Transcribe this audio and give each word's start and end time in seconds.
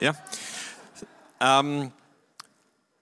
Ja. 0.00 0.14
Ähm, 1.40 1.92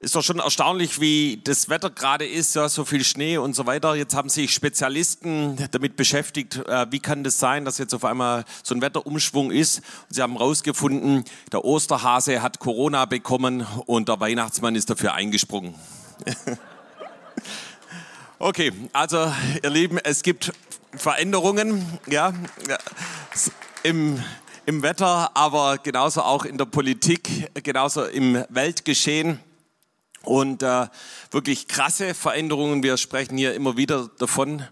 ist 0.02 0.16
doch 0.16 0.22
schon 0.24 0.40
erstaunlich, 0.40 1.00
wie 1.00 1.40
das 1.44 1.68
Wetter 1.68 1.88
gerade 1.88 2.26
ist, 2.26 2.56
ja, 2.56 2.68
so 2.68 2.84
viel 2.84 3.04
Schnee 3.04 3.38
und 3.38 3.54
so 3.54 3.66
weiter. 3.66 3.94
Jetzt 3.94 4.16
haben 4.16 4.28
sich 4.28 4.52
Spezialisten 4.52 5.68
damit 5.70 5.94
beschäftigt, 5.94 6.56
äh, 6.56 6.86
wie 6.90 6.98
kann 6.98 7.22
das 7.22 7.38
sein, 7.38 7.64
dass 7.64 7.78
jetzt 7.78 7.94
auf 7.94 8.04
einmal 8.04 8.44
so 8.64 8.74
ein 8.74 8.82
Wetterumschwung 8.82 9.52
ist. 9.52 9.78
Und 9.78 10.14
sie 10.16 10.20
haben 10.20 10.32
herausgefunden, 10.32 11.24
der 11.52 11.64
Osterhase 11.64 12.42
hat 12.42 12.58
Corona 12.58 13.04
bekommen 13.04 13.64
und 13.86 14.08
der 14.08 14.18
Weihnachtsmann 14.18 14.74
ist 14.74 14.90
dafür 14.90 15.14
eingesprungen. 15.14 15.76
okay, 18.40 18.72
also 18.92 19.32
ihr 19.62 19.70
Lieben, 19.70 19.98
es 19.98 20.24
gibt 20.24 20.52
Veränderungen, 20.96 22.00
ja, 22.08 22.32
im 23.84 24.20
im 24.66 24.82
Wetter, 24.82 25.36
aber 25.36 25.78
genauso 25.78 26.22
auch 26.22 26.44
in 26.44 26.58
der 26.58 26.66
Politik, 26.66 27.50
genauso 27.62 28.04
im 28.04 28.44
Weltgeschehen 28.48 29.40
und 30.22 30.62
äh, 30.62 30.86
wirklich 31.30 31.68
krasse 31.68 32.14
Veränderungen. 32.14 32.82
Wir 32.82 32.96
sprechen 32.96 33.36
hier 33.36 33.54
immer 33.54 33.76
wieder 33.76 34.08
davon 34.18 34.62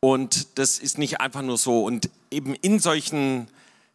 und 0.00 0.58
das 0.58 0.78
ist 0.78 0.98
nicht 0.98 1.20
einfach 1.20 1.42
nur 1.42 1.58
so. 1.58 1.84
Und 1.84 2.10
eben 2.30 2.54
in 2.54 2.78
solchen 2.78 3.48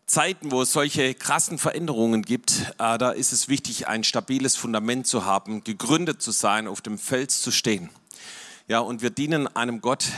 Zeiten, 0.05 0.51
wo 0.51 0.63
es 0.63 0.71
solche 0.71 1.13
krassen 1.13 1.57
Veränderungen 1.57 2.23
gibt, 2.23 2.73
äh, 2.79 2.97
da 2.97 3.11
ist 3.11 3.31
es 3.31 3.47
wichtig, 3.47 3.87
ein 3.87 4.03
stabiles 4.03 4.55
Fundament 4.55 5.07
zu 5.07 5.25
haben, 5.25 5.63
gegründet 5.63 6.21
zu 6.21 6.31
sein, 6.31 6.67
auf 6.67 6.81
dem 6.81 6.97
Fels 6.97 7.41
zu 7.41 7.51
stehen. 7.51 7.89
Ja, 8.69 8.81
und 8.81 9.01
wir 9.01 9.09
dienen 9.09 9.47
einem 9.55 9.81
Gott, 9.81 10.09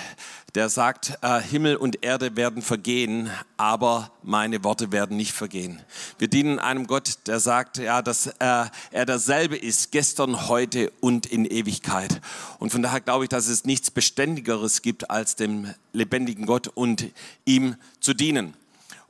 der 0.56 0.68
sagt, 0.68 1.18
äh, 1.22 1.40
Himmel 1.40 1.78
und 1.78 2.04
Erde 2.04 2.36
werden 2.36 2.62
vergehen, 2.62 3.30
aber 3.56 4.12
meine 4.24 4.62
Worte 4.66 4.92
werden 4.92 5.16
nicht 5.16 5.32
vergehen. 5.32 5.82
Wir 6.18 6.28
dienen 6.28 6.60
einem 6.60 6.86
Gott, 6.86 7.20
der 7.28 7.40
sagt, 7.40 7.78
ja, 7.78 8.02
dass 8.02 8.28
äh, 8.28 8.34
er 8.40 9.06
derselbe 9.06 9.56
ist, 9.56 9.94
gestern, 9.94 10.50
heute 10.50 10.92
und 11.00 11.28
in 11.28 11.46
Ewigkeit. 11.46 12.20
Und 12.60 12.74
von 12.74 12.82
daher 12.82 13.00
glaube 13.00 13.24
ich, 13.24 13.30
dass 13.30 13.48
es 13.48 13.64
nichts 13.64 13.90
Beständigeres 13.90 14.82
gibt, 14.82 15.10
als 15.10 15.38
dem 15.38 15.74
lebendigen 15.94 16.46
Gott 16.46 16.68
und 16.68 17.06
ihm 17.46 17.78
zu 18.02 18.14
dienen. 18.14 18.54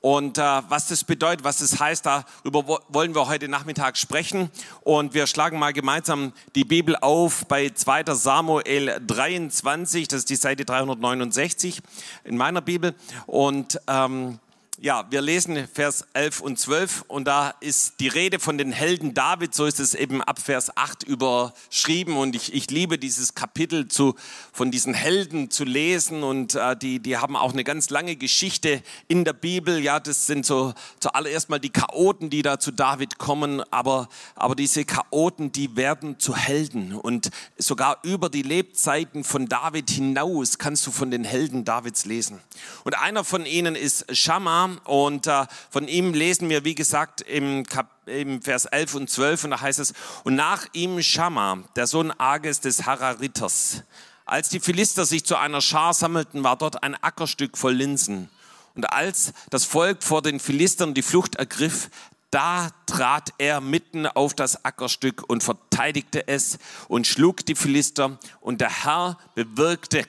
Und 0.01 0.39
äh, 0.39 0.41
was 0.41 0.87
das 0.87 1.03
bedeutet, 1.03 1.43
was 1.43 1.59
das 1.59 1.79
heißt, 1.79 2.07
darüber 2.07 2.79
wollen 2.89 3.13
wir 3.13 3.27
heute 3.27 3.47
Nachmittag 3.47 3.97
sprechen. 3.97 4.49
Und 4.81 5.13
wir 5.13 5.27
schlagen 5.27 5.59
mal 5.59 5.73
gemeinsam 5.73 6.33
die 6.55 6.63
Bibel 6.63 6.95
auf 6.95 7.45
bei 7.45 7.69
2. 7.69 8.05
Samuel 8.15 8.99
23, 9.05 10.07
das 10.07 10.21
ist 10.21 10.29
die 10.31 10.35
Seite 10.35 10.65
369 10.65 11.81
in 12.23 12.35
meiner 12.35 12.61
Bibel. 12.61 12.95
Und 13.27 13.79
ähm, 13.87 14.39
ja, 14.79 15.05
wir 15.11 15.21
lesen 15.21 15.67
Vers 15.67 16.05
11 16.13 16.39
und 16.39 16.57
12 16.57 17.03
und 17.07 17.25
da 17.25 17.53
ist 17.59 17.99
die 17.99 18.07
Rede 18.07 18.39
von 18.39 18.57
den 18.57 18.71
Helden 18.71 19.13
David, 19.13 19.53
so 19.53 19.65
ist 19.65 19.79
es 19.79 19.93
eben 19.93 20.23
ab 20.23 20.39
Vers 20.39 20.75
8 20.75 21.03
überschrieben 21.03 22.15
und 22.15 22.35
ich, 22.35 22.53
ich 22.53 22.71
liebe 22.71 22.97
dieses 22.97 23.35
Kapitel 23.35 23.89
zu, 23.89 24.15
von 24.53 24.71
diesen 24.71 24.93
Helden 24.93 25.51
zu 25.51 25.65
lesen 25.65 26.23
und 26.23 26.55
äh, 26.55 26.75
die, 26.77 26.99
die 26.99 27.17
haben 27.17 27.35
auch 27.35 27.51
eine 27.51 27.63
ganz 27.63 27.89
lange 27.89 28.15
Geschichte 28.15 28.81
in 29.07 29.25
der 29.25 29.33
Bibel. 29.33 29.77
Ja, 29.77 29.99
das 29.99 30.25
sind 30.25 30.45
so 30.45 30.73
zuallererst 30.99 31.49
mal 31.49 31.59
die 31.59 31.69
Chaoten, 31.69 32.29
die 32.29 32.41
da 32.41 32.57
zu 32.57 32.71
David 32.71 33.17
kommen, 33.19 33.61
aber, 33.71 34.07
aber 34.35 34.55
diese 34.55 34.85
Chaoten, 34.85 35.51
die 35.51 35.75
werden 35.75 36.17
zu 36.17 36.35
Helden 36.35 36.93
und 36.93 37.29
sogar 37.57 37.99
über 38.03 38.29
die 38.29 38.41
Lebzeiten 38.41 39.25
von 39.25 39.47
David 39.47 39.89
hinaus 39.91 40.57
kannst 40.57 40.87
du 40.87 40.91
von 40.91 41.11
den 41.11 41.25
Helden 41.25 41.65
Davids 41.65 42.05
lesen. 42.05 42.39
Und 42.83 42.97
einer 42.97 43.23
von 43.23 43.45
ihnen 43.45 43.75
ist 43.75 44.05
Shammah 44.15 44.70
und 44.79 45.27
äh, 45.27 45.45
von 45.69 45.87
ihm 45.87 46.13
lesen 46.13 46.49
wir, 46.49 46.63
wie 46.63 46.75
gesagt, 46.75 47.21
im, 47.21 47.65
Kap 47.65 47.89
im 48.05 48.41
Vers 48.41 48.65
11 48.65 48.95
und 48.95 49.09
12 49.09 49.43
und 49.45 49.51
da 49.51 49.61
heißt 49.61 49.79
es, 49.79 49.93
und 50.23 50.35
nach 50.35 50.65
ihm 50.73 51.01
Schamma, 51.01 51.63
der 51.75 51.87
Sohn 51.87 52.11
Ages 52.17 52.59
des 52.59 52.85
Harariters. 52.85 53.83
Als 54.25 54.49
die 54.49 54.59
Philister 54.59 55.05
sich 55.05 55.25
zu 55.25 55.35
einer 55.35 55.61
Schar 55.61 55.93
sammelten, 55.93 56.43
war 56.43 56.57
dort 56.57 56.83
ein 56.83 56.95
Ackerstück 56.95 57.57
voll 57.57 57.73
Linsen. 57.73 58.29
Und 58.75 58.91
als 58.91 59.33
das 59.49 59.65
Volk 59.65 60.03
vor 60.03 60.21
den 60.21 60.39
Philistern 60.39 60.93
die 60.93 61.01
Flucht 61.01 61.35
ergriff, 61.35 61.89
da 62.31 62.69
trat 62.85 63.33
er 63.37 63.59
mitten 63.59 64.07
auf 64.07 64.33
das 64.33 64.63
Ackerstück 64.63 65.23
und 65.27 65.43
verteidigte 65.43 66.27
es 66.29 66.57
und 66.87 67.05
schlug 67.05 67.45
die 67.45 67.55
Philister 67.55 68.17
und 68.39 68.61
der 68.61 68.85
Herr 68.85 69.17
bewirkte 69.35 70.05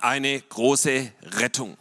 eine 0.00 0.40
große 0.40 1.10
Rettung. 1.22 1.76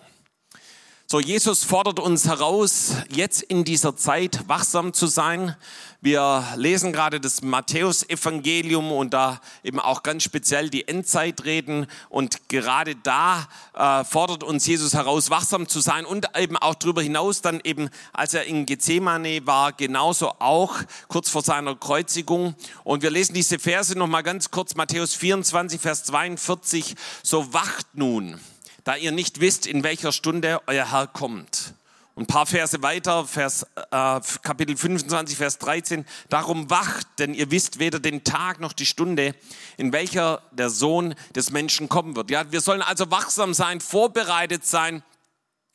So, 1.09 1.21
Jesus 1.21 1.63
fordert 1.63 2.01
uns 2.01 2.25
heraus, 2.25 2.91
jetzt 3.07 3.41
in 3.41 3.63
dieser 3.63 3.95
Zeit 3.95 4.41
wachsam 4.49 4.91
zu 4.91 5.07
sein. 5.07 5.55
Wir 6.01 6.45
lesen 6.57 6.91
gerade 6.91 7.21
das 7.21 7.41
Matthäusevangelium 7.41 8.91
und 8.91 9.13
da 9.13 9.39
eben 9.63 9.79
auch 9.79 10.03
ganz 10.03 10.23
speziell 10.23 10.69
die 10.69 10.85
Endzeitreden. 10.85 11.87
Und 12.09 12.49
gerade 12.49 12.97
da 12.97 13.47
äh, 13.73 14.03
fordert 14.03 14.43
uns 14.43 14.67
Jesus 14.67 14.95
heraus, 14.95 15.29
wachsam 15.29 15.69
zu 15.69 15.79
sein 15.79 16.05
und 16.05 16.27
eben 16.37 16.57
auch 16.57 16.75
darüber 16.75 17.01
hinaus 17.01 17.41
dann 17.41 17.61
eben, 17.63 17.89
als 18.11 18.33
er 18.33 18.43
in 18.43 18.65
Gethsemane 18.65 19.47
war, 19.47 19.71
genauso 19.71 20.33
auch 20.39 20.75
kurz 21.07 21.29
vor 21.29 21.41
seiner 21.41 21.77
Kreuzigung. 21.77 22.53
Und 22.83 23.01
wir 23.01 23.11
lesen 23.11 23.33
diese 23.33 23.59
Verse 23.59 23.97
nochmal 23.97 24.23
ganz 24.23 24.51
kurz, 24.51 24.75
Matthäus 24.75 25.15
24, 25.15 25.79
Vers 25.79 26.03
42. 26.03 26.95
So 27.23 27.53
wacht 27.53 27.87
nun 27.93 28.37
da 28.87 28.95
ihr 28.95 29.11
nicht 29.11 29.41
wisst, 29.41 29.67
in 29.67 29.83
welcher 29.83 30.13
Stunde 30.13 30.61
euer 30.65 30.89
Herr 30.89 31.07
kommt. 31.07 31.73
Und 32.15 32.23
ein 32.23 32.27
paar 32.27 32.45
Verse 32.45 32.81
weiter, 32.81 33.25
Vers, 33.25 33.63
äh, 33.75 34.21
Kapitel 34.43 34.77
25, 34.77 35.37
Vers 35.37 35.57
13. 35.57 36.05
Darum 36.29 36.69
wacht, 36.69 37.05
denn 37.19 37.33
ihr 37.33 37.51
wisst 37.51 37.79
weder 37.79 37.99
den 37.99 38.23
Tag 38.23 38.61
noch 38.61 38.71
die 38.71 38.85
Stunde, 38.85 39.35
in 39.75 39.91
welcher 39.91 40.41
der 40.51 40.69
Sohn 40.69 41.15
des 41.35 41.51
Menschen 41.51 41.89
kommen 41.89 42.15
wird. 42.15 42.31
Ja, 42.31 42.49
wir 42.49 42.61
sollen 42.61 42.81
also 42.81 43.11
wachsam 43.11 43.53
sein, 43.53 43.81
vorbereitet 43.81 44.65
sein 44.65 45.03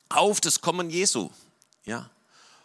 auf 0.08 0.40
das 0.40 0.62
Kommen 0.62 0.88
Jesu. 0.88 1.30
Ja. 1.84 2.08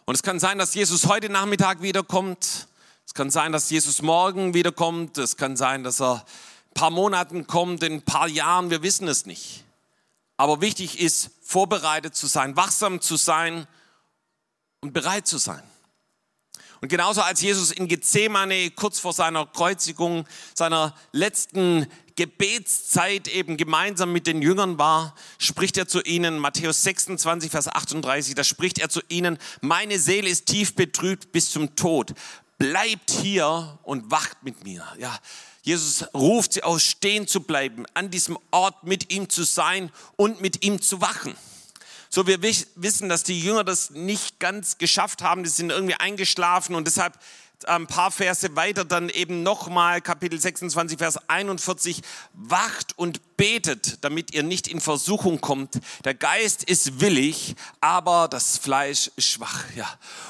Und 0.06 0.14
es 0.14 0.22
kann 0.22 0.40
sein, 0.40 0.56
dass 0.56 0.72
Jesus 0.72 1.04
heute 1.04 1.28
Nachmittag 1.28 1.82
wiederkommt. 1.82 2.68
Es 3.06 3.12
kann 3.12 3.30
sein, 3.30 3.52
dass 3.52 3.68
Jesus 3.68 4.00
morgen 4.00 4.54
wiederkommt. 4.54 5.18
Es 5.18 5.36
kann 5.36 5.58
sein, 5.58 5.84
dass 5.84 6.00
er 6.00 6.24
ein 6.70 6.74
paar 6.74 6.90
Monaten 6.90 7.46
kommt, 7.46 7.82
in 7.82 7.92
ein 7.96 8.02
paar 8.02 8.28
Jahren. 8.28 8.70
Wir 8.70 8.82
wissen 8.82 9.08
es 9.08 9.26
nicht. 9.26 9.66
Aber 10.38 10.62
wichtig 10.62 11.00
ist, 11.00 11.30
vorbereitet 11.42 12.16
zu 12.16 12.26
sein, 12.26 12.56
wachsam 12.56 13.02
zu 13.02 13.16
sein 13.16 13.66
und 14.80 14.94
bereit 14.94 15.26
zu 15.26 15.36
sein. 15.36 15.62
Und 16.80 16.88
genauso 16.88 17.22
als 17.22 17.40
Jesus 17.40 17.72
in 17.72 17.88
Gethsemane 17.88 18.70
kurz 18.70 19.00
vor 19.00 19.12
seiner 19.12 19.46
Kreuzigung, 19.46 20.26
seiner 20.54 20.94
letzten 21.10 21.88
Gebetszeit 22.14 23.26
eben 23.26 23.56
gemeinsam 23.56 24.12
mit 24.12 24.28
den 24.28 24.42
Jüngern 24.42 24.78
war, 24.78 25.14
spricht 25.38 25.76
er 25.76 25.88
zu 25.88 26.02
ihnen, 26.02 26.38
Matthäus 26.38 26.84
26, 26.84 27.50
Vers 27.50 27.66
38, 27.66 28.36
da 28.36 28.44
spricht 28.44 28.78
er 28.78 28.88
zu 28.88 29.00
ihnen, 29.08 29.38
meine 29.60 29.98
Seele 29.98 30.28
ist 30.28 30.46
tief 30.46 30.76
betrübt 30.76 31.32
bis 31.32 31.50
zum 31.50 31.74
Tod. 31.74 32.14
Bleibt 32.58 33.10
hier 33.10 33.78
und 33.84 34.10
wacht 34.10 34.42
mit 34.42 34.64
mir. 34.64 34.84
Ja, 34.98 35.16
Jesus 35.62 36.04
ruft 36.12 36.54
sie 36.54 36.62
aus, 36.62 36.82
stehen 36.82 37.28
zu 37.28 37.42
bleiben, 37.42 37.84
an 37.94 38.10
diesem 38.10 38.38
Ort 38.50 38.84
mit 38.84 39.12
ihm 39.12 39.28
zu 39.28 39.44
sein 39.44 39.90
und 40.16 40.40
mit 40.40 40.64
ihm 40.64 40.82
zu 40.82 41.00
wachen. 41.00 41.36
So, 42.10 42.26
wir 42.26 42.42
wissen, 42.42 43.08
dass 43.08 43.22
die 43.22 43.40
Jünger 43.40 43.64
das 43.64 43.90
nicht 43.90 44.40
ganz 44.40 44.78
geschafft 44.78 45.22
haben, 45.22 45.42
die 45.42 45.50
sind 45.50 45.70
irgendwie 45.70 45.94
eingeschlafen 45.94 46.74
und 46.74 46.86
deshalb 46.86 47.18
ein 47.66 47.86
paar 47.86 48.10
Verse 48.10 48.54
weiter 48.56 48.84
dann 48.84 49.08
eben 49.08 49.42
nochmal 49.42 50.00
Kapitel 50.00 50.38
26, 50.38 50.98
Vers 50.98 51.18
41, 51.28 52.02
wacht 52.32 52.96
und 52.96 53.36
betet, 53.36 54.04
damit 54.04 54.32
ihr 54.32 54.42
nicht 54.42 54.68
in 54.68 54.80
Versuchung 54.80 55.40
kommt. 55.40 55.80
Der 56.04 56.14
Geist 56.14 56.64
ist 56.64 57.00
willig, 57.00 57.56
aber 57.80 58.28
das 58.28 58.58
Fleisch 58.58 59.10
ist 59.16 59.28
schwach. 59.28 59.64
Ja. 59.74 59.88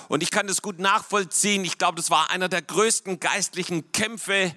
Und 0.08 0.22
ich 0.22 0.30
kann 0.30 0.46
das 0.46 0.62
gut 0.62 0.78
nachvollziehen. 0.78 1.64
Ich 1.64 1.78
glaube, 1.78 1.96
das 1.96 2.10
war 2.10 2.30
einer 2.30 2.48
der 2.48 2.62
größten 2.62 3.20
geistlichen 3.20 3.92
Kämpfe 3.92 4.54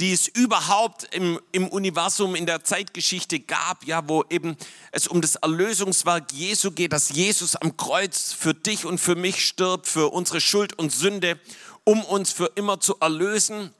die 0.00 0.12
es 0.12 0.28
überhaupt 0.28 1.04
im, 1.14 1.38
im 1.52 1.68
Universum, 1.68 2.34
in 2.34 2.46
der 2.46 2.64
Zeitgeschichte 2.64 3.38
gab, 3.38 3.84
ja, 3.84 4.08
wo 4.08 4.24
eben 4.30 4.56
es 4.92 5.06
um 5.06 5.20
das 5.20 5.36
Erlösungswerk 5.36 6.32
Jesu 6.32 6.70
geht, 6.70 6.94
dass 6.94 7.10
Jesus 7.10 7.54
am 7.54 7.76
Kreuz 7.76 8.32
für 8.32 8.54
dich 8.54 8.86
und 8.86 8.98
für 8.98 9.14
mich 9.14 9.46
stirbt, 9.46 9.86
für 9.86 10.08
unsere 10.08 10.40
Schuld 10.40 10.78
und 10.78 10.90
Sünde, 10.90 11.38
um 11.84 12.02
uns 12.02 12.32
für 12.32 12.46
immer 12.54 12.80
zu 12.80 12.98
erlösen. 12.98 13.74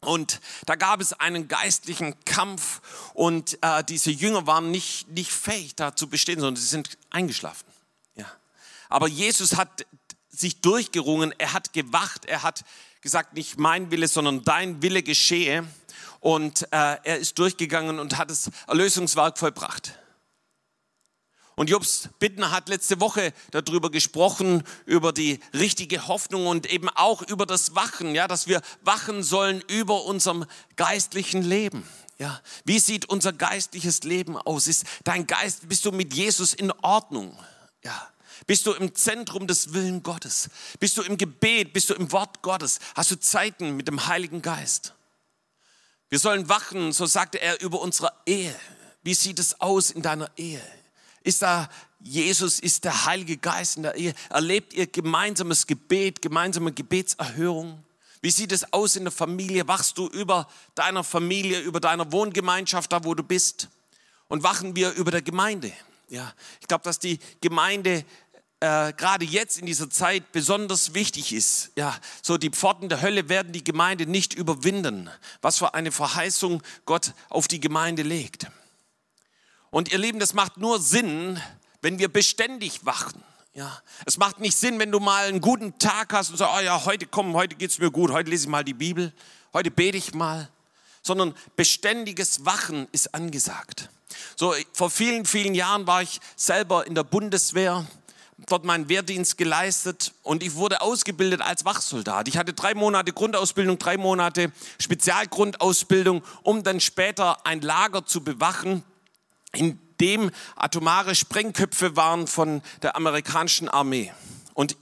Und 0.00 0.40
da 0.66 0.74
gab 0.74 1.00
es 1.00 1.14
einen 1.14 1.48
geistlichen 1.48 2.22
Kampf 2.26 2.82
und 3.14 3.58
äh, 3.62 3.82
diese 3.82 4.10
Jünger 4.10 4.46
waren 4.46 4.70
nicht, 4.70 5.08
nicht 5.08 5.32
fähig, 5.32 5.74
da 5.74 5.96
zu 5.96 6.08
bestehen, 6.08 6.38
sondern 6.38 6.56
sie 6.56 6.68
sind 6.68 6.98
eingeschlafen. 7.08 7.66
Ja. 8.14 8.30
Aber 8.90 9.08
Jesus 9.08 9.56
hat 9.56 9.86
sich 10.28 10.60
durchgerungen, 10.60 11.34
er 11.38 11.54
hat 11.54 11.72
gewacht, 11.72 12.26
er 12.26 12.42
hat 12.42 12.62
gesagt, 13.06 13.34
nicht 13.34 13.56
mein 13.56 13.92
Wille, 13.92 14.08
sondern 14.08 14.42
dein 14.42 14.82
Wille 14.82 15.04
geschehe. 15.04 15.64
Und 16.18 16.64
äh, 16.72 16.96
er 17.04 17.18
ist 17.18 17.38
durchgegangen 17.38 18.00
und 18.00 18.18
hat 18.18 18.30
das 18.30 18.50
Erlösungswerk 18.66 19.38
vollbracht. 19.38 19.96
Und 21.54 21.70
Jobs 21.70 22.08
Bittner 22.18 22.50
hat 22.50 22.68
letzte 22.68 23.00
Woche 23.00 23.32
darüber 23.52 23.90
gesprochen, 23.90 24.64
über 24.86 25.12
die 25.12 25.38
richtige 25.54 26.08
Hoffnung 26.08 26.48
und 26.48 26.66
eben 26.66 26.88
auch 26.88 27.22
über 27.22 27.46
das 27.46 27.76
Wachen, 27.76 28.14
ja, 28.14 28.26
dass 28.26 28.48
wir 28.48 28.60
wachen 28.82 29.22
sollen 29.22 29.62
über 29.68 30.04
unserem 30.04 30.44
geistlichen 30.74 31.42
Leben. 31.42 31.88
Ja, 32.18 32.42
wie 32.64 32.80
sieht 32.80 33.08
unser 33.08 33.32
geistliches 33.32 34.02
Leben 34.02 34.36
aus? 34.36 34.66
Ist 34.66 34.84
dein 35.04 35.28
Geist, 35.28 35.68
bist 35.68 35.84
du 35.84 35.92
mit 35.92 36.12
Jesus 36.12 36.54
in 36.54 36.72
Ordnung? 36.82 37.38
Ja. 37.84 38.08
Bist 38.46 38.66
du 38.66 38.72
im 38.72 38.94
Zentrum 38.94 39.46
des 39.46 39.72
Willen 39.72 40.02
Gottes? 40.02 40.48
Bist 40.78 40.96
du 40.96 41.02
im 41.02 41.18
Gebet? 41.18 41.72
Bist 41.72 41.90
du 41.90 41.94
im 41.94 42.12
Wort 42.12 42.42
Gottes? 42.42 42.78
Hast 42.94 43.10
du 43.10 43.18
Zeiten 43.18 43.76
mit 43.76 43.88
dem 43.88 44.06
Heiligen 44.06 44.40
Geist? 44.40 44.94
Wir 46.08 46.20
sollen 46.20 46.48
wachen, 46.48 46.92
so 46.92 47.06
sagte 47.06 47.40
er, 47.40 47.60
über 47.60 47.80
unsere 47.80 48.12
Ehe. 48.24 48.54
Wie 49.02 49.14
sieht 49.14 49.40
es 49.40 49.60
aus 49.60 49.90
in 49.90 50.02
deiner 50.02 50.30
Ehe? 50.36 50.62
Ist 51.24 51.42
da 51.42 51.68
Jesus, 51.98 52.60
ist 52.60 52.84
der 52.84 53.06
Heilige 53.06 53.36
Geist 53.36 53.78
in 53.78 53.82
der 53.82 53.96
Ehe? 53.96 54.14
Erlebt 54.30 54.74
ihr 54.74 54.86
gemeinsames 54.86 55.66
Gebet, 55.66 56.22
gemeinsame 56.22 56.72
Gebetserhörung? 56.72 57.82
Wie 58.20 58.30
sieht 58.30 58.52
es 58.52 58.72
aus 58.72 58.94
in 58.94 59.04
der 59.04 59.12
Familie? 59.12 59.66
Wachst 59.66 59.98
du 59.98 60.06
über 60.08 60.48
deiner 60.76 61.02
Familie, 61.02 61.60
über 61.60 61.80
deiner 61.80 62.12
Wohngemeinschaft, 62.12 62.92
da 62.92 63.02
wo 63.02 63.14
du 63.14 63.24
bist? 63.24 63.68
Und 64.28 64.44
wachen 64.44 64.76
wir 64.76 64.92
über 64.92 65.10
der 65.10 65.22
Gemeinde? 65.22 65.72
Ja, 66.08 66.32
ich 66.60 66.68
glaube, 66.68 66.84
dass 66.84 67.00
die 67.00 67.18
Gemeinde 67.40 68.04
äh, 68.60 68.92
gerade 68.94 69.24
jetzt 69.24 69.58
in 69.58 69.66
dieser 69.66 69.90
Zeit 69.90 70.32
besonders 70.32 70.94
wichtig 70.94 71.32
ist. 71.32 71.72
Ja, 71.76 71.96
so 72.22 72.38
die 72.38 72.50
Pforten 72.50 72.88
der 72.88 73.02
Hölle 73.02 73.28
werden 73.28 73.52
die 73.52 73.64
Gemeinde 73.64 74.06
nicht 74.06 74.34
überwinden. 74.34 75.10
Was 75.42 75.58
für 75.58 75.74
eine 75.74 75.92
Verheißung 75.92 76.62
Gott 76.84 77.12
auf 77.28 77.48
die 77.48 77.60
Gemeinde 77.60 78.02
legt. 78.02 78.46
Und 79.70 79.92
ihr 79.92 79.98
Lieben, 79.98 80.20
das 80.20 80.32
macht 80.32 80.56
nur 80.56 80.80
Sinn, 80.80 81.40
wenn 81.82 81.98
wir 81.98 82.08
beständig 82.08 82.86
wachen. 82.86 83.22
Ja, 83.52 83.80
es 84.04 84.18
macht 84.18 84.38
nicht 84.38 84.56
Sinn, 84.56 84.78
wenn 84.78 84.92
du 84.92 85.00
mal 85.00 85.26
einen 85.26 85.40
guten 85.40 85.78
Tag 85.78 86.12
hast 86.12 86.30
und 86.30 86.36
sagst, 86.36 86.54
oh 86.58 86.60
ja, 86.60 86.84
heute 86.84 87.06
komm, 87.06 87.34
heute 87.34 87.56
geht's 87.56 87.78
mir 87.78 87.90
gut, 87.90 88.10
heute 88.10 88.28
lese 88.30 88.44
ich 88.44 88.50
mal 88.50 88.64
die 88.64 88.74
Bibel, 88.74 89.14
heute 89.54 89.70
bete 89.70 89.96
ich 89.96 90.12
mal, 90.12 90.50
sondern 91.02 91.34
beständiges 91.56 92.44
Wachen 92.44 92.86
ist 92.92 93.14
angesagt. 93.14 93.88
So 94.34 94.54
vor 94.72 94.90
vielen, 94.90 95.24
vielen 95.24 95.54
Jahren 95.54 95.86
war 95.86 96.02
ich 96.02 96.20
selber 96.36 96.86
in 96.86 96.94
der 96.94 97.04
Bundeswehr, 97.04 97.86
dort 98.38 98.64
meinen 98.64 98.88
Wehrdienst 98.88 99.38
geleistet 99.38 100.12
und 100.22 100.42
ich 100.42 100.54
wurde 100.54 100.82
ausgebildet 100.82 101.40
als 101.40 101.64
Wachsoldat. 101.64 102.28
Ich 102.28 102.36
hatte 102.36 102.52
drei 102.52 102.74
Monate 102.74 103.12
Grundausbildung, 103.12 103.78
drei 103.78 103.96
Monate 103.96 104.52
Spezialgrundausbildung, 104.78 106.22
um 106.42 106.62
dann 106.62 106.80
später 106.80 107.46
ein 107.46 107.62
Lager 107.62 108.04
zu 108.04 108.22
bewachen 108.22 108.82
in 109.52 109.78
dem 110.00 110.30
atomare 110.54 111.14
Sprengköpfe 111.14 111.96
waren 111.96 112.26
von 112.26 112.60
der 112.82 112.96
amerikanischen 112.96 113.68
Armee. 113.68 114.12
Und 114.52 114.76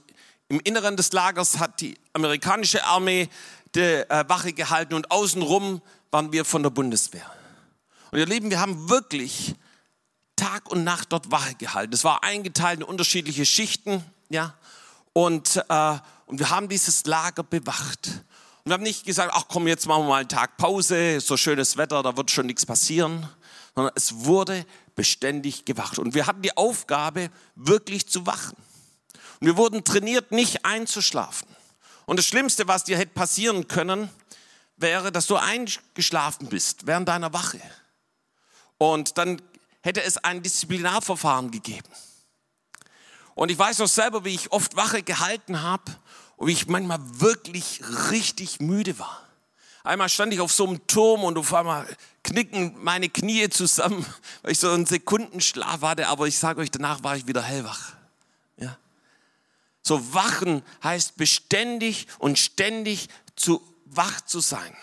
im 0.49 0.59
Inneren 0.59 0.97
des 0.97 1.13
Lagers 1.13 1.59
hat 1.59 1.79
die 1.79 1.97
amerikanische 2.13 2.83
Armee 2.83 3.29
die 3.73 3.79
äh, 3.79 4.25
Wache 4.27 4.53
gehalten 4.53 4.93
und 4.93 5.11
außenrum 5.11 5.81
waren 6.11 6.31
wir 6.31 6.45
von 6.45 6.63
der 6.63 6.69
Bundeswehr. 6.69 7.29
Und 8.11 8.19
ihr 8.19 8.25
Lieben, 8.25 8.49
wir 8.49 8.59
haben 8.59 8.89
wirklich 8.89 9.55
Tag 10.35 10.69
und 10.69 10.83
Nacht 10.83 11.11
dort 11.11 11.31
Wache 11.31 11.55
gehalten. 11.55 11.93
Es 11.93 12.03
war 12.03 12.23
eingeteilt 12.23 12.79
in 12.79 12.83
unterschiedliche 12.83 13.45
Schichten, 13.45 14.03
ja. 14.29 14.53
Und, 15.13 15.63
äh, 15.69 15.97
und 16.25 16.39
wir 16.39 16.49
haben 16.49 16.67
dieses 16.67 17.05
Lager 17.05 17.43
bewacht. 17.43 18.07
Und 18.07 18.71
wir 18.71 18.73
haben 18.73 18.83
nicht 18.83 19.05
gesagt, 19.05 19.31
ach 19.33 19.45
komm, 19.47 19.67
jetzt 19.67 19.87
machen 19.87 20.03
wir 20.03 20.09
mal 20.09 20.19
einen 20.21 20.29
Tag 20.29 20.57
Pause, 20.57 21.21
so 21.21 21.37
schönes 21.37 21.77
Wetter, 21.77 22.03
da 22.03 22.17
wird 22.17 22.31
schon 22.31 22.47
nichts 22.47 22.65
passieren, 22.65 23.29
sondern 23.75 23.93
es 23.95 24.25
wurde 24.25 24.65
beständig 24.95 25.65
gewacht. 25.65 25.99
Und 25.99 26.15
wir 26.15 26.27
hatten 26.27 26.41
die 26.41 26.57
Aufgabe, 26.57 27.29
wirklich 27.55 28.09
zu 28.09 28.25
wachen. 28.25 28.55
Und 29.39 29.47
wir 29.47 29.57
wurden 29.57 29.83
trainiert, 29.83 30.31
nicht 30.31 30.65
einzuschlafen. 30.65 31.47
Und 32.05 32.17
das 32.17 32.25
Schlimmste, 32.25 32.67
was 32.67 32.83
dir 32.83 32.97
hätte 32.97 33.13
passieren 33.13 33.67
können, 33.67 34.09
wäre, 34.77 35.11
dass 35.11 35.27
du 35.27 35.35
eingeschlafen 35.35 36.47
bist 36.47 36.87
während 36.87 37.07
deiner 37.07 37.33
Wache. 37.33 37.61
Und 38.77 39.17
dann 39.17 39.41
hätte 39.85 40.03
es 40.03 40.17
ein 40.17 40.41
Disziplinarverfahren 40.41 41.51
gegeben. 41.51 41.87
Und 43.35 43.51
ich 43.51 43.57
weiß 43.57 43.79
noch 43.79 43.87
selber, 43.87 44.25
wie 44.25 44.33
ich 44.33 44.51
oft 44.51 44.75
Wache 44.75 45.03
gehalten 45.03 45.61
habe 45.61 45.95
und 46.37 46.47
wie 46.47 46.53
ich 46.53 46.67
manchmal 46.67 46.99
wirklich 47.19 47.81
richtig 48.09 48.59
müde 48.59 48.97
war. 48.97 49.21
Einmal 49.83 50.09
stand 50.09 50.33
ich 50.33 50.39
auf 50.39 50.51
so 50.51 50.65
einem 50.65 50.85
Turm 50.87 51.23
und 51.23 51.37
auf 51.37 51.53
einmal 51.53 51.85
knicken 52.23 52.75
meine 52.83 53.09
Knie 53.09 53.47
zusammen, 53.49 54.03
weil 54.41 54.53
ich 54.53 54.59
so 54.59 54.71
einen 54.71 54.87
Sekundenschlaf 54.87 55.81
hatte, 55.81 56.07
aber 56.07 56.27
ich 56.27 56.39
sage 56.39 56.61
euch, 56.61 56.71
danach 56.71 57.03
war 57.03 57.15
ich 57.15 57.27
wieder 57.27 57.43
hellwach. 57.43 57.93
Ja. 58.57 58.77
So 59.83 60.13
wachen 60.15 60.63
heißt 60.83 61.17
beständig 61.17 62.07
und 62.17 62.39
ständig 62.39 63.09
zu 63.35 63.61
wach 63.85 64.21
zu 64.21 64.39
sein. 64.39 64.75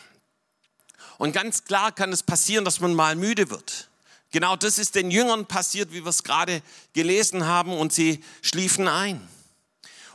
Und 1.18 1.32
ganz 1.32 1.64
klar 1.64 1.90
kann 1.90 2.12
es 2.12 2.22
passieren, 2.22 2.64
dass 2.64 2.78
man 2.78 2.94
mal 2.94 3.16
müde 3.16 3.50
wird. 3.50 3.88
Genau 4.32 4.56
das 4.56 4.78
ist 4.78 4.94
den 4.94 5.10
Jüngern 5.10 5.46
passiert, 5.46 5.92
wie 5.92 6.04
wir 6.04 6.08
es 6.08 6.24
gerade 6.24 6.62
gelesen 6.94 7.46
haben, 7.46 7.72
und 7.72 7.92
sie 7.92 8.24
schliefen 8.40 8.88
ein. 8.88 9.20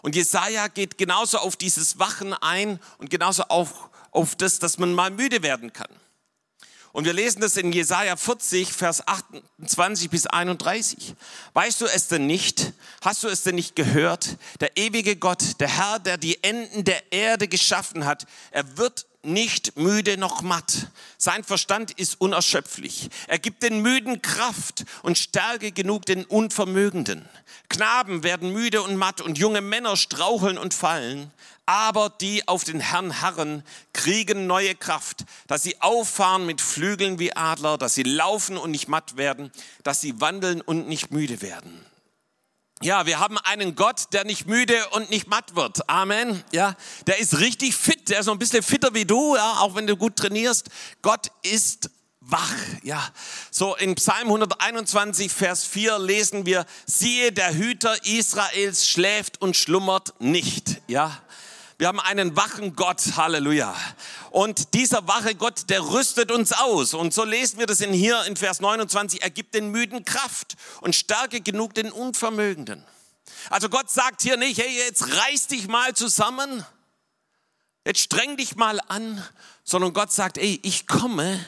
Und 0.01 0.15
Jesaja 0.15 0.67
geht 0.67 0.97
genauso 0.97 1.37
auf 1.37 1.55
dieses 1.55 1.99
Wachen 1.99 2.33
ein 2.33 2.79
und 2.97 3.09
genauso 3.09 3.43
auch 3.49 3.89
auf 4.11 4.35
das, 4.35 4.59
dass 4.59 4.77
man 4.77 4.93
mal 4.93 5.11
müde 5.11 5.43
werden 5.43 5.71
kann. 5.71 5.89
Und 6.93 7.05
wir 7.05 7.13
lesen 7.13 7.41
das 7.41 7.57
in 7.57 7.71
Jesaja 7.71 8.15
40, 8.15 8.73
Vers 8.73 9.07
28 9.07 10.09
bis 10.09 10.25
31. 10.25 11.13
Weißt 11.53 11.81
du 11.81 11.85
es 11.85 12.07
denn 12.07 12.25
nicht? 12.25 12.73
Hast 13.01 13.21
du 13.21 13.27
es 13.27 13.43
denn 13.43 13.53
nicht 13.53 13.75
gehört? 13.75 14.37
Der 14.61 14.75
ewige 14.77 15.15
Gott, 15.15 15.59
der 15.59 15.67
Herr, 15.67 15.99
der 15.99 16.17
die 16.17 16.43
Enden 16.43 16.85
der 16.85 17.11
Erde 17.11 17.47
geschaffen 17.47 18.05
hat, 18.05 18.25
er 18.49 18.77
wird 18.77 19.05
nicht 19.27 19.77
müde 19.77 20.17
noch 20.17 20.41
matt. 20.41 20.87
Sein 21.17 21.43
Verstand 21.43 21.91
ist 21.91 22.19
unerschöpflich. 22.19 23.09
Er 23.27 23.37
gibt 23.37 23.61
den 23.61 23.81
Müden 23.81 24.21
Kraft 24.21 24.85
und 25.03 25.17
Stärke 25.17 25.71
genug 25.71 26.05
den 26.05 26.25
Unvermögenden. 26.25 27.27
Knaben 27.69 28.23
werden 28.23 28.51
müde 28.51 28.81
und 28.81 28.95
matt 28.95 29.21
und 29.21 29.37
junge 29.37 29.61
Männer 29.61 29.97
straucheln 29.97 30.57
und 30.57 30.73
fallen. 30.73 31.31
Aber 31.65 32.09
die 32.09 32.47
auf 32.47 32.63
den 32.63 32.79
Herrn 32.79 33.21
harren, 33.21 33.61
kriegen 33.91 34.47
neue 34.47 34.73
Kraft, 34.73 35.25
dass 35.47 35.63
sie 35.63 35.81
auffahren 35.81 36.45
mit 36.45 36.61
Flügeln 36.61 37.19
wie 37.19 37.35
Adler, 37.35 37.77
dass 37.77 37.93
sie 37.93 38.03
laufen 38.03 38.57
und 38.57 38.71
nicht 38.71 38.87
matt 38.87 39.17
werden, 39.17 39.51
dass 39.83 39.99
sie 39.99 40.21
wandeln 40.21 40.61
und 40.61 40.87
nicht 40.87 41.11
müde 41.11 41.41
werden. 41.41 41.85
Ja, 42.83 43.07
wir 43.07 43.19
haben 43.19 43.39
einen 43.39 43.75
Gott, 43.75 44.13
der 44.13 44.23
nicht 44.23 44.45
müde 44.45 44.75
und 44.89 45.09
nicht 45.09 45.27
matt 45.27 45.55
wird. 45.55 45.89
Amen. 45.89 46.43
Ja, 46.51 46.75
der 47.07 47.17
ist 47.17 47.39
richtig 47.39 47.75
fit. 47.75 48.09
Der 48.09 48.19
ist 48.19 48.27
noch 48.27 48.35
ein 48.35 48.39
bisschen 48.39 48.61
fitter 48.61 48.93
wie 48.93 49.05
du, 49.05 49.35
ja, 49.35 49.59
auch 49.59 49.73
wenn 49.73 49.87
du 49.87 49.97
gut 49.97 50.15
trainierst. 50.15 50.69
Gott 51.01 51.31
ist 51.41 51.89
wach. 52.19 52.53
Ja, 52.83 53.01
so 53.49 53.75
in 53.75 53.95
Psalm 53.95 54.27
121, 54.27 55.31
Vers 55.31 55.63
4 55.63 55.97
lesen 55.97 56.45
wir, 56.45 56.65
siehe, 56.85 57.31
der 57.31 57.55
Hüter 57.55 58.05
Israels 58.05 58.87
schläft 58.87 59.41
und 59.41 59.55
schlummert 59.55 60.13
nicht. 60.19 60.81
Ja, 60.87 61.19
wir 61.77 61.87
haben 61.87 61.99
einen 61.99 62.35
wachen 62.35 62.75
Gott, 62.75 63.01
Halleluja. 63.17 63.75
Und 64.31 64.73
dieser 64.73 65.07
wache 65.07 65.35
Gott, 65.35 65.69
der 65.69 65.81
rüstet 65.81 66.31
uns 66.31 66.51
aus. 66.51 66.95
Und 66.95 67.13
so 67.13 67.23
lesen 67.23 67.59
wir 67.59 67.67
das 67.67 67.81
in 67.81 67.93
hier 67.93 68.23
in 68.25 68.35
Vers 68.35 68.61
29. 68.61 69.21
Er 69.21 69.29
gibt 69.29 69.53
den 69.53 69.69
Müden 69.69 70.03
Kraft 70.03 70.55
und 70.81 70.95
Stärke 70.95 71.39
genug 71.39 71.75
den 71.75 71.91
Unvermögenden. 71.91 72.83
Also 73.51 73.69
Gott 73.69 73.91
sagt 73.91 74.23
hier 74.23 74.37
nicht, 74.37 74.59
hey, 74.59 74.75
jetzt 74.87 75.07
reiß 75.07 75.47
dich 75.47 75.67
mal 75.67 75.93
zusammen. 75.93 76.65
Jetzt 77.85 77.99
streng 77.99 78.37
dich 78.37 78.55
mal 78.55 78.79
an. 78.87 79.23
Sondern 79.63 79.93
Gott 79.93 80.11
sagt, 80.11 80.39
ey, 80.39 80.59
ich 80.63 80.87
komme 80.87 81.45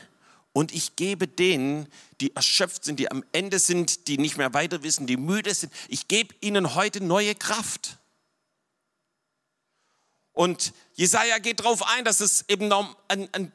und 0.53 0.73
ich 0.73 0.95
gebe 0.95 1.27
denen, 1.27 1.87
die 2.21 2.35
erschöpft 2.35 2.83
sind, 2.83 2.99
die 2.99 3.09
am 3.09 3.23
Ende 3.31 3.57
sind, 3.57 4.07
die 4.07 4.19
nicht 4.19 4.37
mehr 4.37 4.53
weiter 4.53 4.83
wissen, 4.83 5.07
die 5.07 5.17
müde 5.17 5.53
sind, 5.53 5.71
ich 5.87 6.07
gebe 6.07 6.35
ihnen 6.41 6.75
heute 6.75 7.03
neue 7.03 7.33
Kraft. 7.33 7.98
Und 10.39 10.71
Jesaja 10.93 11.37
geht 11.39 11.59
darauf 11.59 11.85
ein, 11.85 12.05
dass 12.05 12.21
es 12.21 12.45
eben 12.47 12.71
ein, 12.71 13.27
ein, 13.33 13.51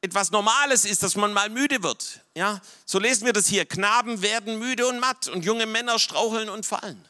etwas 0.00 0.30
Normales 0.30 0.86
ist, 0.86 1.02
dass 1.02 1.14
man 1.14 1.34
mal 1.34 1.50
müde 1.50 1.82
wird. 1.82 2.22
Ja, 2.34 2.62
so 2.86 2.98
lesen 2.98 3.26
wir 3.26 3.34
das 3.34 3.48
hier. 3.48 3.66
Knaben 3.66 4.22
werden 4.22 4.58
müde 4.58 4.86
und 4.86 4.98
matt 4.98 5.28
und 5.28 5.44
junge 5.44 5.66
Männer 5.66 5.98
straucheln 5.98 6.48
und 6.48 6.64
fallen. 6.64 7.06